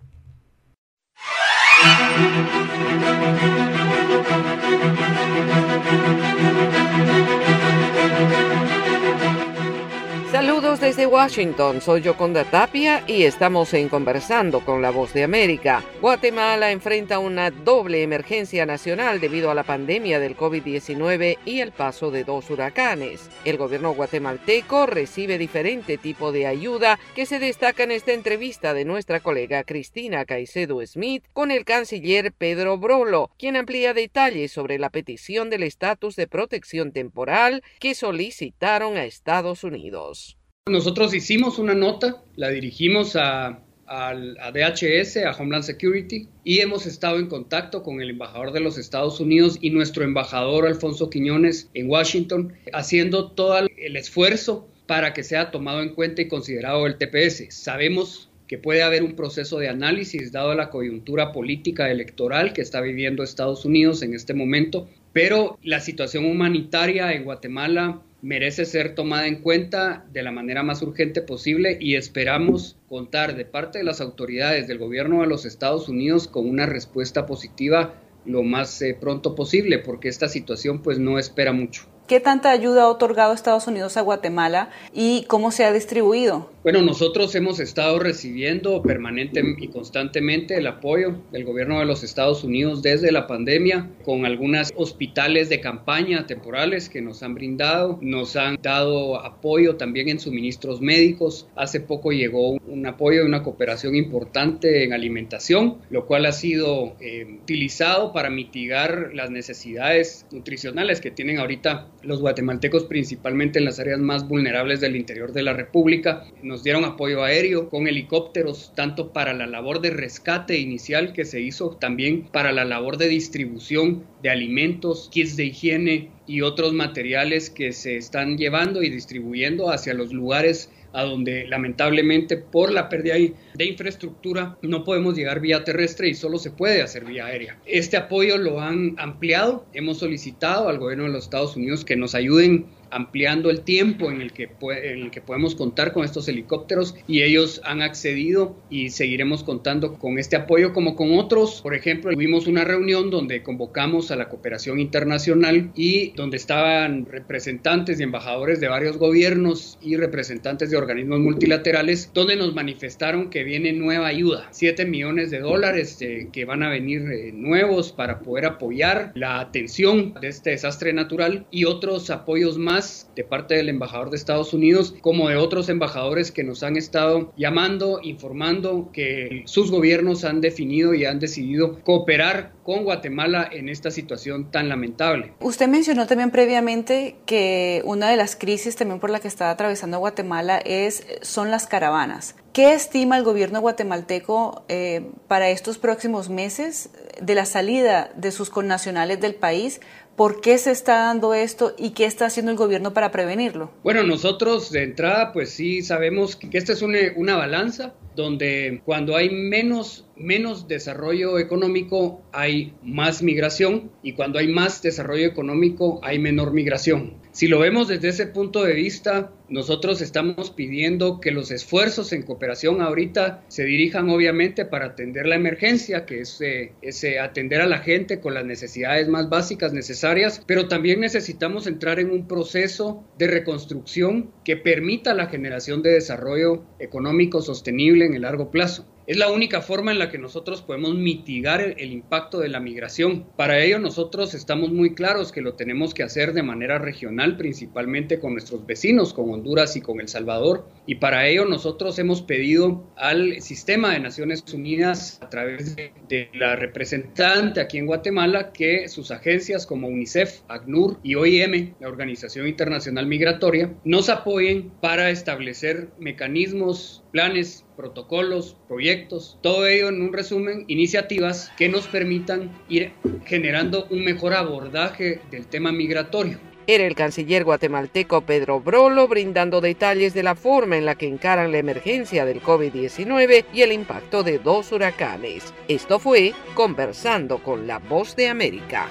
Saludos 10.32 10.80
desde 10.80 11.04
Washington, 11.04 11.82
soy 11.82 12.00
Yoconda 12.00 12.44
Tapia 12.44 13.04
y 13.06 13.24
estamos 13.24 13.74
en 13.74 13.90
Conversando 13.90 14.64
con 14.64 14.80
la 14.80 14.88
Voz 14.88 15.12
de 15.12 15.24
América. 15.24 15.84
Guatemala 16.00 16.70
enfrenta 16.70 17.18
una 17.18 17.50
doble 17.50 18.02
emergencia 18.02 18.64
nacional 18.64 19.20
debido 19.20 19.50
a 19.50 19.54
la 19.54 19.62
pandemia 19.62 20.20
del 20.20 20.34
COVID-19 20.34 21.36
y 21.44 21.60
el 21.60 21.72
paso 21.72 22.10
de 22.10 22.24
dos 22.24 22.48
huracanes. 22.48 23.28
El 23.44 23.58
gobierno 23.58 23.92
guatemalteco 23.92 24.86
recibe 24.86 25.36
diferente 25.36 25.98
tipo 25.98 26.32
de 26.32 26.46
ayuda 26.46 26.98
que 27.14 27.26
se 27.26 27.38
destaca 27.38 27.82
en 27.82 27.90
esta 27.90 28.14
entrevista 28.14 28.72
de 28.72 28.86
nuestra 28.86 29.20
colega 29.20 29.64
Cristina 29.64 30.24
Caicedo 30.24 30.80
Smith 30.86 31.26
con 31.34 31.50
el 31.50 31.66
canciller 31.66 32.32
Pedro 32.32 32.78
Brolo, 32.78 33.30
quien 33.38 33.56
amplía 33.56 33.92
detalles 33.92 34.50
sobre 34.50 34.78
la 34.78 34.88
petición 34.88 35.50
del 35.50 35.62
estatus 35.62 36.16
de 36.16 36.26
protección 36.26 36.90
temporal 36.90 37.62
que 37.78 37.94
solicitaron 37.94 38.96
a 38.96 39.04
Estados 39.04 39.62
Unidos. 39.62 40.21
Nosotros 40.70 41.12
hicimos 41.12 41.58
una 41.58 41.74
nota, 41.74 42.22
la 42.36 42.48
dirigimos 42.48 43.16
a, 43.16 43.58
DHS, 43.88 45.16
a 45.16 45.32
Homeland 45.36 45.64
Security, 45.64 46.28
y 46.44 46.60
hemos 46.60 46.86
estado 46.86 47.18
en 47.18 47.26
contacto 47.26 47.82
con 47.82 48.00
el 48.00 48.10
embajador 48.10 48.52
de 48.52 48.60
los 48.60 48.78
Estados 48.78 49.18
Unidos 49.18 49.58
y 49.60 49.70
nuestro 49.70 50.04
embajador 50.04 50.68
Alfonso 50.68 51.10
Quiñones 51.10 51.68
en 51.74 51.90
Washington, 51.90 52.52
haciendo 52.72 53.32
todo 53.32 53.58
el 53.58 53.96
esfuerzo 53.96 54.68
para 54.86 55.12
que 55.12 55.24
sea 55.24 55.50
tomado 55.50 55.82
en 55.82 55.96
cuenta 55.96 56.22
y 56.22 56.28
considerado 56.28 56.86
el 56.86 56.96
TPS. 56.96 57.52
Sabemos 57.52 58.30
que 58.46 58.56
puede 58.56 58.84
haber 58.84 59.02
un 59.02 59.16
proceso 59.16 59.58
de 59.58 59.68
análisis 59.68 60.30
dado 60.30 60.54
la 60.54 60.70
coyuntura 60.70 61.32
política 61.32 61.90
electoral 61.90 62.52
que 62.52 62.62
está 62.62 62.80
viviendo 62.80 63.24
Estados 63.24 63.64
Unidos 63.64 64.00
en 64.02 64.14
este 64.14 64.32
momento, 64.32 64.88
pero 65.12 65.58
la 65.64 65.80
situación 65.80 66.24
humanitaria 66.24 67.12
en 67.14 67.24
Guatemala 67.24 68.00
merece 68.22 68.64
ser 68.64 68.94
tomada 68.94 69.26
en 69.26 69.42
cuenta 69.42 70.06
de 70.12 70.22
la 70.22 70.30
manera 70.30 70.62
más 70.62 70.80
urgente 70.80 71.22
posible 71.22 71.76
y 71.80 71.96
esperamos 71.96 72.76
contar 72.88 73.34
de 73.34 73.44
parte 73.44 73.78
de 73.78 73.84
las 73.84 74.00
autoridades 74.00 74.68
del 74.68 74.78
gobierno 74.78 75.20
de 75.20 75.26
los 75.26 75.44
Estados 75.44 75.88
Unidos 75.88 76.28
con 76.28 76.48
una 76.48 76.66
respuesta 76.66 77.26
positiva 77.26 77.94
lo 78.24 78.44
más 78.44 78.80
eh, 78.80 78.96
pronto 78.98 79.34
posible 79.34 79.80
porque 79.80 80.08
esta 80.08 80.28
situación 80.28 80.82
pues 80.82 81.00
no 81.00 81.18
espera 81.18 81.52
mucho. 81.52 81.91
¿Qué 82.09 82.18
tanta 82.18 82.50
ayuda 82.50 82.82
ha 82.82 82.88
otorgado 82.88 83.32
Estados 83.32 83.68
Unidos 83.68 83.96
a 83.96 84.00
Guatemala 84.00 84.70
y 84.92 85.24
cómo 85.28 85.53
se 85.53 85.64
ha 85.64 85.72
distribuido? 85.72 86.50
Bueno, 86.64 86.82
nosotros 86.82 87.34
hemos 87.34 87.59
estado 87.61 87.98
recibiendo 87.98 88.82
permanente 88.82 89.42
y 89.59 89.68
constantemente 89.68 90.57
el 90.57 90.66
apoyo 90.66 91.16
del 91.32 91.44
gobierno 91.44 91.78
de 91.80 91.86
los 91.86 92.05
Estados 92.05 92.44
Unidos 92.44 92.82
desde 92.82 93.11
la 93.11 93.26
pandemia, 93.26 93.88
con 94.05 94.26
algunos 94.26 94.72
hospitales 94.76 95.48
de 95.48 95.61
campaña 95.61 96.26
temporales 96.26 96.88
que 96.88 97.03
nos 97.03 97.22
han 97.22 97.34
brindado, 97.34 97.98
nos 98.00 98.36
han 98.36 98.59
dado 98.61 99.20
apoyo 99.24 99.76
también 99.76 100.09
en 100.09 100.20
suministros 100.20 100.80
médicos. 100.80 101.48
Hace 101.57 101.80
poco 101.80 102.12
llegó 102.12 102.53
un 102.53 102.86
apoyo 102.86 103.22
y 103.22 103.26
una 103.26 103.42
cooperación 103.42 103.94
importante 103.96 104.84
en 104.84 104.92
alimentación, 104.92 105.78
lo 105.90 106.07
cual 106.07 106.26
ha 106.26 106.32
sido 106.32 106.94
eh, 107.00 107.38
utilizado 107.42 108.12
para 108.12 108.30
mitigar 108.30 109.11
las 109.14 109.30
necesidades 109.30 110.26
nutricionales 110.30 111.00
que 111.00 111.11
tienen 111.11 111.38
ahorita 111.38 111.88
los 112.03 112.20
guatemaltecos, 112.20 112.84
principalmente 112.84 113.59
en 113.59 113.64
las 113.64 113.78
áreas 113.78 114.00
más 114.00 114.26
vulnerables 114.26 114.80
del 114.80 114.96
interior 114.96 115.32
de 115.32 115.42
la 115.42 115.53
República 115.53 116.24
nos 116.42 116.62
dieron 116.62 116.84
apoyo 116.84 117.22
aéreo 117.22 117.68
con 117.68 117.86
helicópteros, 117.86 118.72
tanto 118.74 119.12
para 119.12 119.32
la 119.32 119.46
labor 119.46 119.80
de 119.80 119.90
rescate 119.90 120.59
inicial 120.59 121.12
que 121.12 121.24
se 121.24 121.40
hizo, 121.40 121.76
también 121.80 122.22
para 122.22 122.53
la 122.53 122.64
labor 122.64 122.96
de 122.96 123.09
distribución 123.09 124.05
de 124.22 124.30
alimentos, 124.30 125.09
kits 125.12 125.36
de 125.36 125.44
higiene 125.44 126.11
y 126.26 126.42
otros 126.42 126.72
materiales 126.72 127.50
que 127.50 127.72
se 127.72 127.96
están 127.96 128.36
llevando 128.36 128.82
y 128.82 128.90
distribuyendo 128.90 129.70
hacia 129.70 129.94
los 129.94 130.12
lugares 130.12 130.70
a 130.93 131.03
donde 131.05 131.47
lamentablemente 131.47 132.36
por 132.36 132.72
la 132.72 132.88
pérdida 132.88 133.14
de 133.55 133.64
infraestructura 133.64 134.57
no 134.62 134.84
podemos 134.84 135.16
llegar 135.16 135.40
vía 135.40 135.64
terrestre 135.64 136.09
y 136.09 136.14
solo 136.14 136.38
se 136.38 136.51
puede 136.51 136.82
hacer 136.82 137.05
vía 137.05 137.26
aérea. 137.26 137.59
Este 137.66 137.97
apoyo 137.97 138.38
lo 138.38 138.61
han 138.61 138.95
ampliado, 138.99 139.66
hemos 139.72 139.99
solicitado 139.99 140.68
al 140.68 140.78
gobierno 140.78 141.05
de 141.05 141.11
los 141.11 141.24
Estados 141.24 141.57
Unidos 141.57 141.84
que 141.84 141.97
nos 141.97 142.14
ayuden 142.14 142.66
ampliando 142.93 143.51
el 143.51 143.62
tiempo 143.62 144.11
en 144.11 144.20
el, 144.20 144.32
que 144.32 144.51
en 144.61 144.99
el 144.99 145.11
que 145.11 145.20
podemos 145.20 145.55
contar 145.55 145.93
con 145.93 146.05
estos 146.05 146.28
helicópteros 146.28 146.95
y 147.07 147.22
ellos 147.22 147.61
han 147.64 147.82
accedido 147.82 148.57
y 148.70 148.90
seguiremos 148.90 149.43
contando 149.43 149.95
con 149.95 150.18
este 150.18 150.36
apoyo 150.36 150.72
como 150.72 150.97
con 150.97 151.18
otros. 151.18 151.61
Por 151.62 151.74
ejemplo, 151.74 152.12
tuvimos 152.12 152.47
una 152.47 152.64
reunión 152.64 153.11
donde 153.11 153.43
convocamos 153.43 154.11
a 154.11 154.16
la 154.16 154.28
cooperación 154.28 154.78
internacional 154.78 155.72
y 155.74 156.11
donde 156.12 156.36
estaban 156.36 157.07
representantes 157.07 157.99
y 157.99 158.03
embajadores 158.03 158.61
de 158.61 158.68
varios 158.68 158.97
gobiernos 158.97 159.78
y 159.80 159.97
representantes 159.97 160.70
de 160.70 160.76
organismos 160.76 161.20
multilaterales 161.20 162.11
donde 162.14 162.36
nos 162.36 162.55
manifestaron 162.55 163.30
que 163.30 163.45
viene 163.45 163.72
nueva 163.72 164.07
ayuda, 164.07 164.49
7 164.51 164.84
millones 164.86 165.30
de 165.30 165.40
dólares 165.40 165.97
eh, 166.01 166.28
que 166.32 166.45
van 166.45 166.62
a 166.62 166.68
venir 166.68 167.03
eh, 167.11 167.32
nuevos 167.32 167.93
para 167.93 168.20
poder 168.20 168.47
apoyar 168.47 169.12
la 169.14 169.40
atención 169.40 170.14
de 170.20 170.28
este 170.28 170.51
desastre 170.51 170.93
natural 170.93 171.47
y 171.51 171.64
otros 171.64 172.11
apoyos 172.11 172.59
más 172.59 172.81
de 173.14 173.24
parte 173.24 173.54
del 173.54 173.68
embajador 173.68 174.10
de 174.10 174.16
Estados 174.16 174.54
Unidos 174.54 174.94
como 175.00 175.28
de 175.28 175.36
otros 175.36 175.68
embajadores 175.68 176.30
que 176.30 176.44
nos 176.44 176.62
han 176.62 176.76
estado 176.76 177.32
llamando, 177.36 178.00
informando 178.02 178.90
que 178.92 179.42
sus 179.46 179.70
gobiernos 179.70 180.24
han 180.24 180.40
definido 180.40 180.94
y 180.94 181.04
han 181.04 181.18
decidido 181.18 181.80
cooperar 181.80 182.52
con 182.64 182.84
Guatemala 182.84 183.48
en 183.50 183.68
esta 183.68 183.90
situación 183.90 184.50
tan 184.50 184.68
lamentable. 184.68 185.32
Usted 185.40 185.68
mencionó 185.68 186.06
también 186.06 186.30
previamente 186.30 187.16
que 187.26 187.82
una 187.84 188.08
de 188.08 188.16
las 188.16 188.36
crisis 188.36 188.76
también 188.76 189.00
por 189.00 189.10
la 189.10 189.20
que 189.20 189.28
está 189.28 189.50
atravesando 189.50 189.98
Guatemala 189.98 190.58
es, 190.58 191.06
son 191.22 191.50
las 191.50 191.66
caravanas. 191.66 192.36
¿Qué 192.52 192.74
estima 192.74 193.16
el 193.16 193.24
gobierno 193.24 193.62
guatemalteco 193.62 194.64
eh, 194.68 195.10
para 195.26 195.48
estos 195.48 195.78
próximos 195.78 196.28
meses 196.28 196.90
de 197.20 197.34
la 197.34 197.46
salida 197.46 198.10
de 198.14 198.30
sus 198.30 198.50
connacionales 198.50 199.20
del 199.20 199.34
país? 199.34 199.80
¿Por 200.16 200.40
qué 200.40 200.58
se 200.58 200.70
está 200.70 201.06
dando 201.06 201.32
esto 201.34 201.74
y 201.78 201.90
qué 201.90 202.04
está 202.04 202.26
haciendo 202.26 202.52
el 202.52 202.58
gobierno 202.58 202.92
para 202.92 203.10
prevenirlo? 203.10 203.70
Bueno, 203.82 204.02
nosotros 204.02 204.70
de 204.70 204.82
entrada 204.82 205.32
pues 205.32 205.50
sí 205.50 205.82
sabemos 205.82 206.36
que 206.36 206.56
esta 206.56 206.72
es 206.72 206.82
una, 206.82 206.98
una 207.16 207.36
balanza 207.36 207.94
donde 208.14 208.82
cuando 208.84 209.16
hay 209.16 209.30
menos, 209.30 210.04
menos 210.16 210.68
desarrollo 210.68 211.38
económico 211.38 212.22
hay 212.32 212.74
más 212.82 213.22
migración 213.22 213.90
y 214.02 214.12
cuando 214.12 214.38
hay 214.38 214.48
más 214.48 214.82
desarrollo 214.82 215.26
económico 215.26 216.00
hay 216.02 216.18
menor 216.18 216.52
migración. 216.52 217.22
Si 217.32 217.48
lo 217.48 217.58
vemos 217.58 217.88
desde 217.88 218.08
ese 218.08 218.26
punto 218.26 218.62
de 218.62 218.74
vista, 218.74 219.32
nosotros 219.48 220.02
estamos 220.02 220.50
pidiendo 220.50 221.18
que 221.18 221.30
los 221.30 221.50
esfuerzos 221.50 222.12
en 222.12 222.24
cooperación 222.24 222.82
ahorita 222.82 223.42
se 223.48 223.64
dirijan 223.64 224.10
obviamente 224.10 224.66
para 224.66 224.86
atender 224.86 225.26
la 225.26 225.36
emergencia, 225.36 226.04
que 226.04 226.20
es, 226.20 226.40
eh, 226.42 226.72
eh, 226.82 227.18
atender 227.18 227.62
a 227.62 227.66
la 227.66 227.78
gente 227.78 228.20
con 228.20 228.34
las 228.34 228.44
necesidades 228.44 229.08
más 229.08 229.30
básicas 229.30 229.72
necesarias, 229.72 230.42
pero 230.46 230.68
también 230.68 231.00
necesitamos 231.00 231.66
entrar 231.66 232.00
en 232.00 232.10
un 232.10 232.28
proceso 232.28 233.02
de 233.16 233.28
reconstrucción 233.28 234.30
que 234.44 234.58
permita 234.58 235.14
la 235.14 235.26
generación 235.28 235.82
de 235.82 235.92
desarrollo 235.92 236.64
económico 236.78 237.40
sostenible 237.40 238.04
en 238.04 238.12
el 238.12 238.22
largo 238.22 238.50
plazo. 238.50 238.86
Es 239.07 239.16
la 239.16 239.30
única 239.32 239.62
forma 239.62 239.90
en 239.90 239.98
la 239.98 240.11
que 240.11 240.18
nosotros 240.18 240.62
podemos 240.62 240.94
mitigar 240.94 241.61
el, 241.61 241.92
impacto 241.92 242.38
de 242.38 242.48
la 242.48 242.61
migración. 242.61 243.26
Para 243.36 243.61
ello 243.61 243.80
nosotros 243.80 244.32
estamos 244.34 244.70
muy 244.70 244.94
claros 244.94 245.32
que 245.32 245.40
lo 245.40 245.55
tenemos 245.55 245.92
que 245.92 246.05
hacer 246.05 246.32
de 246.32 246.44
manera 246.44 246.78
regional, 246.78 247.36
principalmente 247.36 248.20
con 248.20 248.32
nuestros 248.32 248.64
vecinos, 248.64 249.12
con 249.12 249.30
Honduras 249.30 249.76
y 249.76 249.80
con 249.80 250.00
El 250.00 250.09
Salvador. 250.09 250.68
Y 250.86 250.96
para 250.96 251.26
ello 251.26 251.44
nosotros 251.44 251.98
hemos 251.98 252.22
pedido 252.22 252.92
al 252.96 253.42
sistema 253.42 253.92
de 253.92 254.00
Naciones 254.00 254.44
Unidas, 254.53 255.18
a 255.20 255.28
través 255.28 255.74
de, 255.76 255.92
la 256.34 256.57
representante 256.57 257.61
aquí 257.61 257.78
en 257.78 257.86
Guatemala, 257.86 258.53
que 258.53 258.88
sus 258.88 259.11
agencias 259.11 259.66
como 259.66 259.88
UNICEF, 259.88 260.42
ACNUR 260.48 260.98
y 261.03 261.16
OIM, 261.16 261.74
la 261.80 261.88
Organización 261.88 262.46
Internacional 262.46 263.07
Migratoria, 263.07 263.72
nos 263.84 264.09
apoyen 264.09 264.70
para 264.80 265.11
establecer 265.11 265.88
mecanismos, 265.98 267.01
planes, 267.12 267.64
protocolos, 267.76 268.56
proyectos, 268.66 269.38
todo 269.42 269.66
ello 269.66 269.88
en 269.88 270.02
un 270.02 270.12
resumen, 270.12 270.64
iniciativas 270.66 271.52
que 271.56 271.68
nos 271.68 271.86
permitan 271.86 272.50
ir 272.68 272.92
generando 273.26 273.86
un 273.90 274.04
mejor 274.04 274.34
abordaje 274.34 275.20
del 275.30 275.46
tema 275.46 275.70
migratorio. 275.70 276.38
Era 276.66 276.86
el 276.86 276.94
canciller 276.94 277.44
guatemalteco 277.44 278.20
Pedro 278.20 278.60
Brolo 278.60 279.08
brindando 279.08 279.60
detalles 279.60 280.14
de 280.14 280.22
la 280.22 280.36
forma 280.36 280.76
en 280.78 280.86
la 280.86 280.94
que 280.94 281.08
encaran 281.08 281.50
la 281.50 281.58
emergencia 281.58 282.24
del 282.24 282.40
COVID-19 282.40 283.44
y 283.52 283.62
el 283.62 283.72
impacto 283.72 284.22
de 284.22 284.38
dos 284.38 284.70
huracanes. 284.70 285.52
Esto 285.66 285.98
fue 285.98 286.34
Conversando 286.54 287.38
con 287.42 287.66
la 287.66 287.78
Voz 287.78 288.14
de 288.14 288.28
América. 288.28 288.88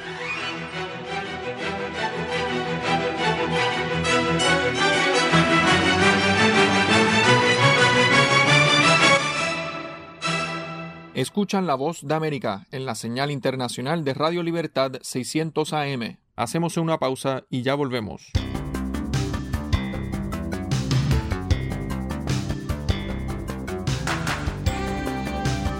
Escuchan 11.14 11.68
la 11.68 11.76
voz 11.76 12.07
de 12.07 12.16
América 12.16 12.68
en 12.72 12.86
la 12.86 12.95
señal 12.95 13.32
internacional 13.32 14.05
de 14.05 14.14
Radio 14.14 14.43
Libertad 14.43 14.93
600 15.01 15.74
AM. 15.74 16.20
Hacemos 16.38 16.78
una 16.78 16.99
pausa 16.99 17.43
y 17.49 17.64
ya 17.64 17.76
volvemos. 17.76 18.32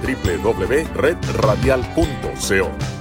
www.redradial.co 0.04 3.01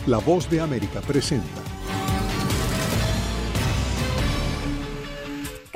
La 0.06 0.18
voz 0.18 0.48
de 0.50 0.60
América 0.60 1.00
presenta 1.00 1.57